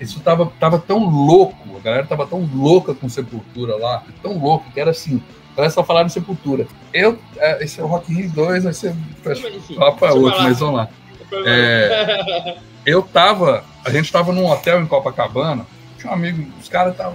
[0.00, 4.70] isso tava, tava tão louco, a galera tava tão louca com Sepultura lá, tão louco,
[4.72, 5.22] que era assim,
[5.56, 6.66] parece só falar de Sepultura.
[6.92, 8.94] Eu, é, esse é o Rock in Rio 2, vai ser
[9.24, 10.88] deixa eu outro, mas vamos lá.
[11.46, 15.66] É, eu tava, a gente tava num hotel em Copacabana,
[15.98, 17.14] tinha um amigo, caras estavam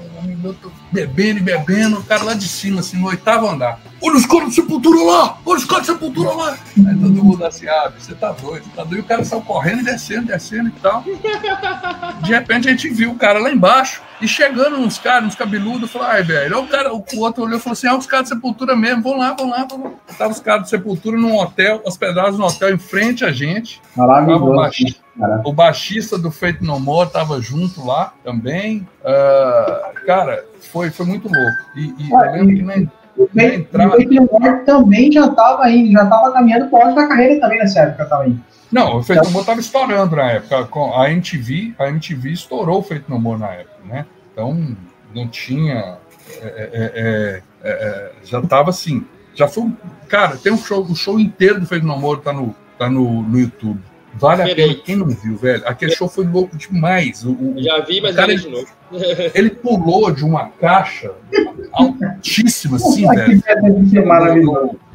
[0.62, 3.78] tô bebendo e bebendo, o cara lá de cima, assim, no oitavo andar.
[4.02, 5.38] Olha os caras de sepultura lá!
[5.46, 6.58] Olha os caras de sepultura lá!
[6.78, 8.98] Aí todo mundo assim, ah, você tá doido, você tá doido.
[8.98, 11.04] E o cara saiu correndo e descendo, descendo e tal.
[12.24, 15.92] De repente a gente viu o cara lá embaixo e chegando uns caras, uns cabeludos,
[15.92, 16.60] falou, ai, velho.
[16.60, 19.18] O, cara, o outro olhou e falou assim: ah, os caras de sepultura mesmo, vão
[19.18, 19.92] lá, vão lá, vão lá.
[20.18, 23.82] Tava os caras de sepultura num hotel, hospedados num hotel em frente a gente.
[23.96, 24.46] Maravilhoso.
[25.18, 25.42] cara.
[25.46, 28.88] o baixista do Feito No More tava junto lá também.
[29.50, 31.58] Ah, cara, foi, foi muito louco.
[31.76, 33.98] E, e Ah, eu lembro e- que na Fate entrada.
[33.98, 38.06] o No também já tava indo, já tava caminhando auge da carreira também nessa época
[38.06, 38.42] também.
[38.72, 40.66] Não, o Feito No More tava estourando na época.
[40.66, 44.06] Com a MTV, a MTV estourou o Feito No More na época, né?
[44.32, 44.76] Então
[45.14, 45.98] não tinha.
[46.42, 49.06] é, é, é, é, é, já tava assim.
[49.34, 49.64] Já foi.
[49.64, 49.76] um-
[50.08, 53.22] Cara, tem um show, o show inteiro do Feito No More tá no, tá no,
[53.24, 53.80] no YouTube.
[54.16, 54.70] Vale a Peraí.
[54.74, 54.82] pena.
[54.84, 55.64] Quem não viu, velho?
[55.68, 57.24] Aquele show foi louco demais.
[57.24, 58.68] O, o- Já vi, mas cara- vi de novo.
[59.36, 61.12] ele pulou de uma caixa
[61.74, 63.42] altíssima, assim, velho.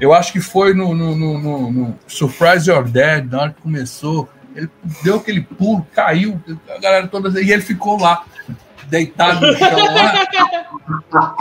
[0.01, 3.63] Eu acho que foi no, no, no, no- no Surprise Your Dead, na hora que
[3.63, 4.29] começou.
[4.55, 4.69] Ele
[5.03, 7.41] deu aquele pulo, caiu, a galera toda.
[7.41, 8.25] E ele ficou lá,
[8.95, 10.15] deitado no chão lá.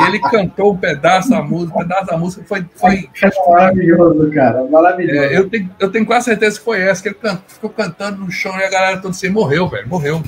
[0.07, 2.65] Ele cantou um pedaço da música, um pedaço da música foi.
[2.75, 4.63] foi É maravilhoso, cara.
[4.69, 5.19] Maravilhoso.
[5.19, 8.19] é, eu, tenho, eu tenho quase certeza que foi essa, que ele can- ficou cantando
[8.19, 10.21] no chão e a galera toda assim, morreu, velho, morreu.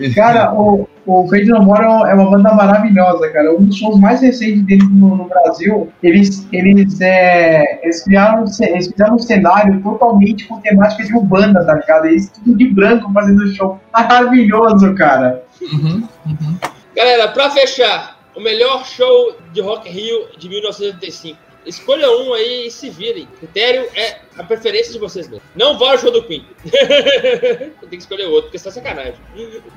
[0.00, 0.10] é.
[0.14, 3.52] Cara, o, o Fate No More é uma banda maravilhosa, cara.
[3.54, 8.64] Um dos shows mais recentes deles no, no Brasil, eles, eles, é, eles, criaram, um
[8.64, 12.06] eles fizeram um cenário totalmente com temática de Umbanda, tá ligado?
[12.06, 13.80] Eles tudo de branco fazendo show.
[13.92, 15.44] Maravilhoso, cara.
[15.60, 16.56] Uhum, uhum.
[16.94, 21.51] Galera, pra fechar, o melhor show de Rock Rio de 1985.
[21.66, 23.24] Escolha um aí e se virem.
[23.24, 25.42] O critério é a preferência de vocês mesmo.
[25.54, 26.44] Não vale o show do Queen.
[26.64, 29.14] Tem que escolher outro, porque você tá sacanagem.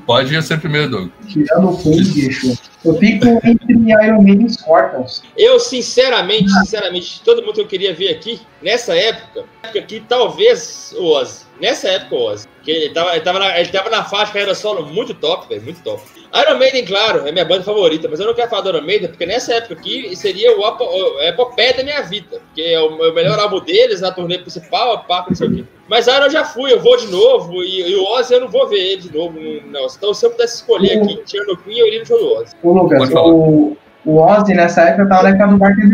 [0.05, 1.09] Pode ir ser primeiro, Doug.
[1.27, 2.57] Tirando o Queen, bicho.
[2.83, 5.23] Eu fico entre Iron Maiden e Scorpions.
[5.37, 10.93] Eu, sinceramente, sinceramente, todo mundo que eu queria ver aqui, nessa época, época aqui, talvez
[10.97, 11.44] o Ozzy.
[11.59, 12.47] Nessa época, o Ozzy.
[12.55, 15.61] Porque ele tava, ele tava, na, ele tava na faixa carreira solo muito top, velho,
[15.63, 16.01] muito top.
[16.35, 19.07] Iron Maiden, claro, é minha banda favorita, mas eu não quero falar do Iron Maiden,
[19.07, 22.41] porque nessa época aqui seria o, apo, o a epopeia da minha vida.
[22.47, 25.47] Porque é o, é o melhor álbum deles na turnê principal, a papo, não sei
[25.47, 25.65] o quê.
[25.87, 28.49] Mas Iron eu já fui, eu vou de novo, e, e o Ozzy eu não
[28.49, 29.39] vou ver ele de novo.
[29.39, 29.85] Não.
[29.85, 32.55] Então, se eu pudesse escolher aqui, tirando o Queen, eu iria no show do Ozzy.
[32.63, 35.85] Ô, Lucas, o, o Ozzy nessa época tava na época do Barker.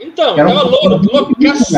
[0.00, 1.72] Então, tava um louro, muito loucaço.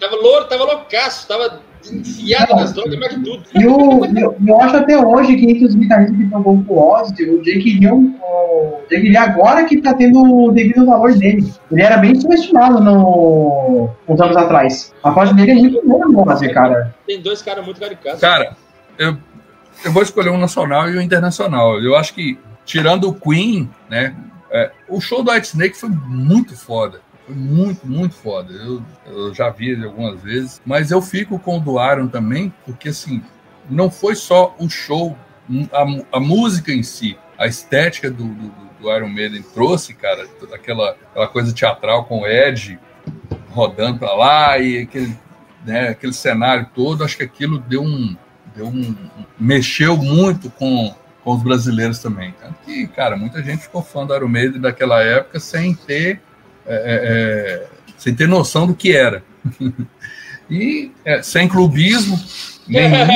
[0.00, 1.60] tava louro, tava loucaço, tava
[1.92, 3.42] enfiado nas drogas mais que tudo.
[3.54, 6.92] E eu, eu, eu acho até hoje que entre os guitarristas que tocou com o
[6.92, 11.12] Ozzy, o Jake é um- o Jake Lee agora que tá tendo o devido valor
[11.14, 11.50] dele.
[11.70, 14.94] Ele era bem subestimado no, uns anos atrás.
[15.02, 16.94] A voz dele é muito boa no Ozzy, cara.
[17.06, 18.20] Tem dois caras muito caricatos.
[18.20, 18.56] Cara,
[18.98, 19.16] eu,
[19.84, 21.80] eu vou escolher um nacional e um internacional.
[21.80, 24.14] Eu acho que, tirando o Queen, né?
[24.50, 27.00] é, o show do White Snake foi muito foda.
[27.28, 28.52] Muito, muito foda.
[28.52, 30.60] Eu, eu já vi ele algumas vezes.
[30.64, 33.22] Mas eu fico com o do Aaron também, porque assim,
[33.68, 35.16] não foi só o show,
[35.72, 40.90] a, a música em si, a estética do, do, do Iron Maiden trouxe, cara, aquela,
[41.10, 42.78] aquela coisa teatral com o Ed
[43.50, 45.16] rodando para lá e aquele,
[45.64, 48.16] né, aquele cenário todo, acho que aquilo deu um,
[48.54, 48.94] deu um
[49.38, 50.94] mexeu muito com,
[51.24, 52.34] com os brasileiros também.
[52.64, 56.20] Que, cara, muita gente ficou fã do Iron Maiden daquela época sem ter
[56.68, 57.66] é, é, é
[57.96, 59.22] sem ter noção do que era.
[60.50, 62.18] e é, sem clubismo
[62.68, 62.90] nenhum.
[62.96, 63.06] não,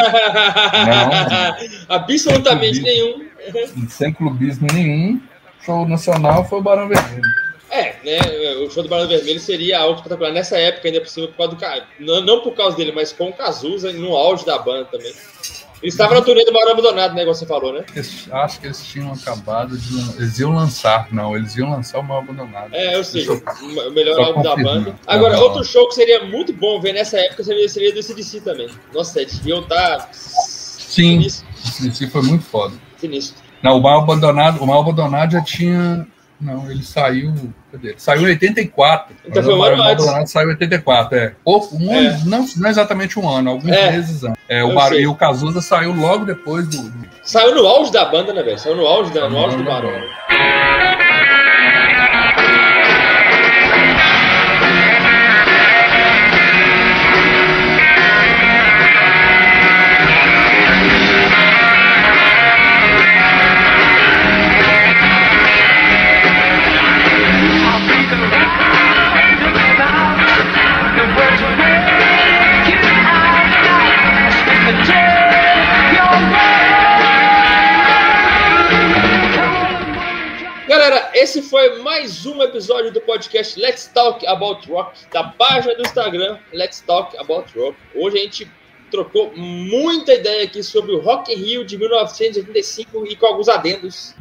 [1.89, 3.89] Absolutamente sem clubismo, nenhum.
[3.89, 5.21] Sem clubismo nenhum.
[5.65, 7.23] Show nacional foi o Barão Vermelho.
[7.71, 8.19] É, né?
[8.67, 11.85] O show do Barão Vermelho seria algo espetacular nessa época, ainda por cima, por causa
[11.99, 15.13] do não, não por causa dele, mas com o Cazuza no auge da banda também.
[15.83, 17.23] Eles estavam na turnê do Barão Abandonado, né?
[17.23, 17.85] Igual você falou, né?
[17.95, 20.17] Eles, acho que eles tinham acabado de.
[20.17, 22.73] Eles iam lançar, não, eles iam lançar o Barão Abandonado.
[22.73, 23.29] É, eu sei.
[23.29, 24.95] O melhor álbum da banda.
[25.07, 28.69] Agora, outro show que seria muito bom ver nessa época seria, seria do CDC também.
[28.95, 30.09] Nossa, eles iam estar.
[30.13, 31.19] Sim.
[31.19, 31.49] Sinistro.
[31.53, 32.75] O CDC foi muito foda.
[32.97, 33.43] Sinistro.
[33.63, 36.07] Não, o Mal Abandonado, o Mal Abandonado já tinha.
[36.43, 37.33] Não, ele saiu.
[37.71, 37.91] Cadê?
[37.91, 39.17] Ele saiu em 84.
[39.25, 40.33] Então foi um ano antes.
[40.33, 41.35] Saiu em 84, é.
[41.45, 42.19] Pouco, um é.
[42.25, 43.93] Não, não exatamente um ano, alguns é.
[43.93, 44.43] meses antes.
[44.49, 44.93] É, o Bar...
[44.93, 46.93] E o Cazuza saiu logo depois do.
[47.23, 48.59] Saiu no auge da banda, né, velho?
[48.59, 49.93] Saiu no auge, da, no auge do Barão.
[81.23, 86.37] Esse foi mais um episódio do podcast Let's Talk About Rock, da página do Instagram
[86.53, 87.77] Let's Talk About Rock.
[87.95, 88.51] Hoje a gente
[88.91, 94.17] trocou muita ideia aqui sobre o Rock in Rio de 1985 e com alguns adendos.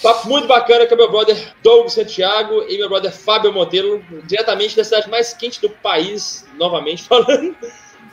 [0.00, 4.84] Papo muito bacana com meu brother Doug Santiago e meu brother Fábio Monteiro, diretamente da
[4.84, 7.56] cidade mais quente do país, novamente falando.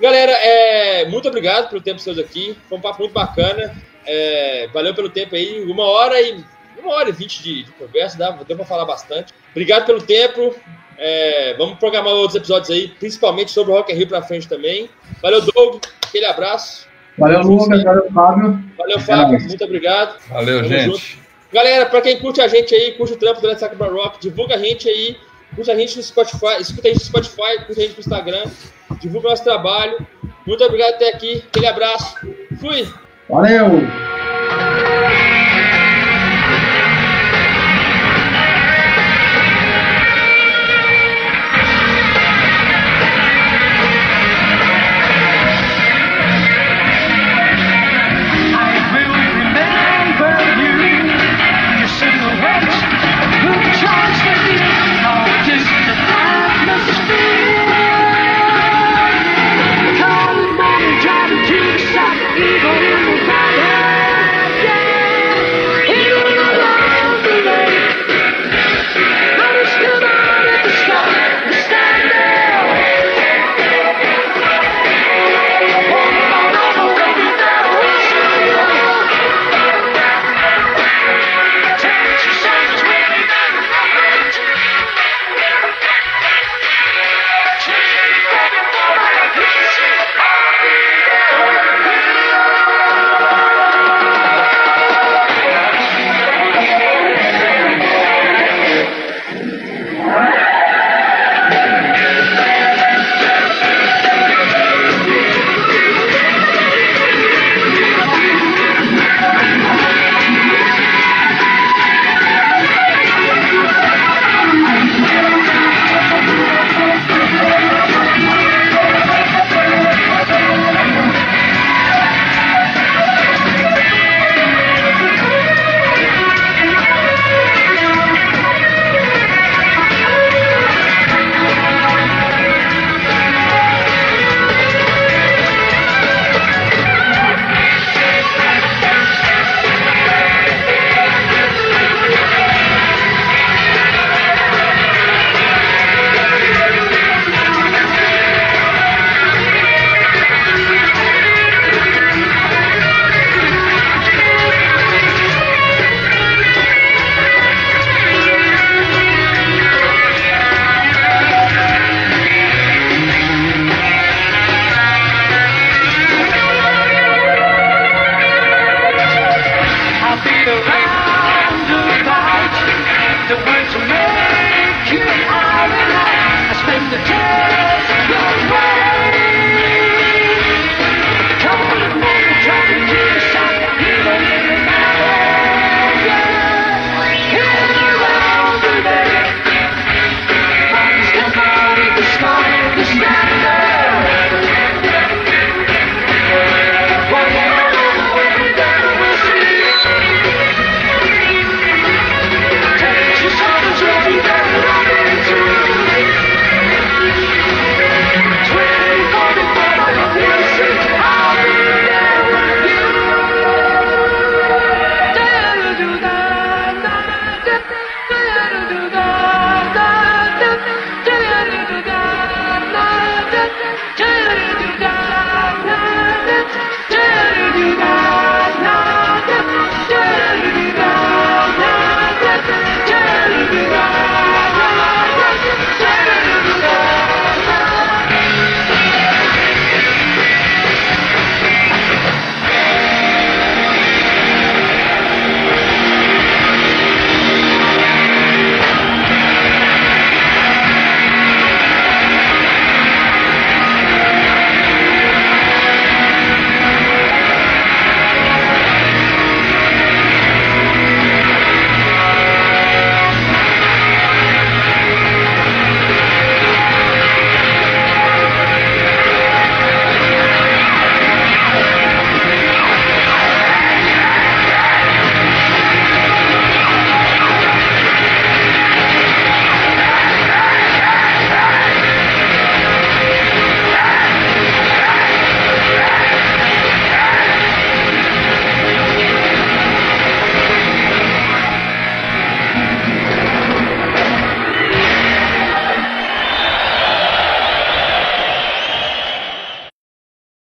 [0.02, 2.57] Galera, é, muito obrigado pelo tempo seus aqui.
[2.68, 3.72] Foi um papo muito bacana.
[4.03, 5.64] É, valeu pelo tempo aí.
[5.65, 6.44] Uma hora e
[6.84, 9.34] uma hora e vinte de, de, conversa, dá, deu para falar bastante.
[9.51, 10.56] Obrigado pelo tempo.
[10.97, 14.89] É, vamos programar outros episódios aí, principalmente sobre o Rock in Rio para frente também.
[15.22, 15.81] Valeu, Doug.
[16.06, 16.88] Aquele abraço.
[17.18, 17.84] Valeu, Lucas.
[17.84, 18.64] Valeu, Fábio.
[18.77, 19.39] Valeu, Fábio.
[19.39, 20.19] Muito obrigado.
[20.30, 20.85] Valeu, Tamo gente.
[20.85, 21.30] Junto.
[21.51, 24.19] Galera, para quem curte a gente aí, curte o trampo do Let's Talk About Rock,
[24.19, 25.18] divulga a gente aí,
[25.56, 28.43] curte a gente no Spotify, escuta a gente no Spotify, curte a gente no Instagram,
[28.99, 30.06] divulga nosso trabalho.
[30.45, 31.43] Muito obrigado até aqui.
[31.47, 32.15] Aquele abraço.
[32.60, 32.88] Fui.
[33.27, 33.81] Valeu.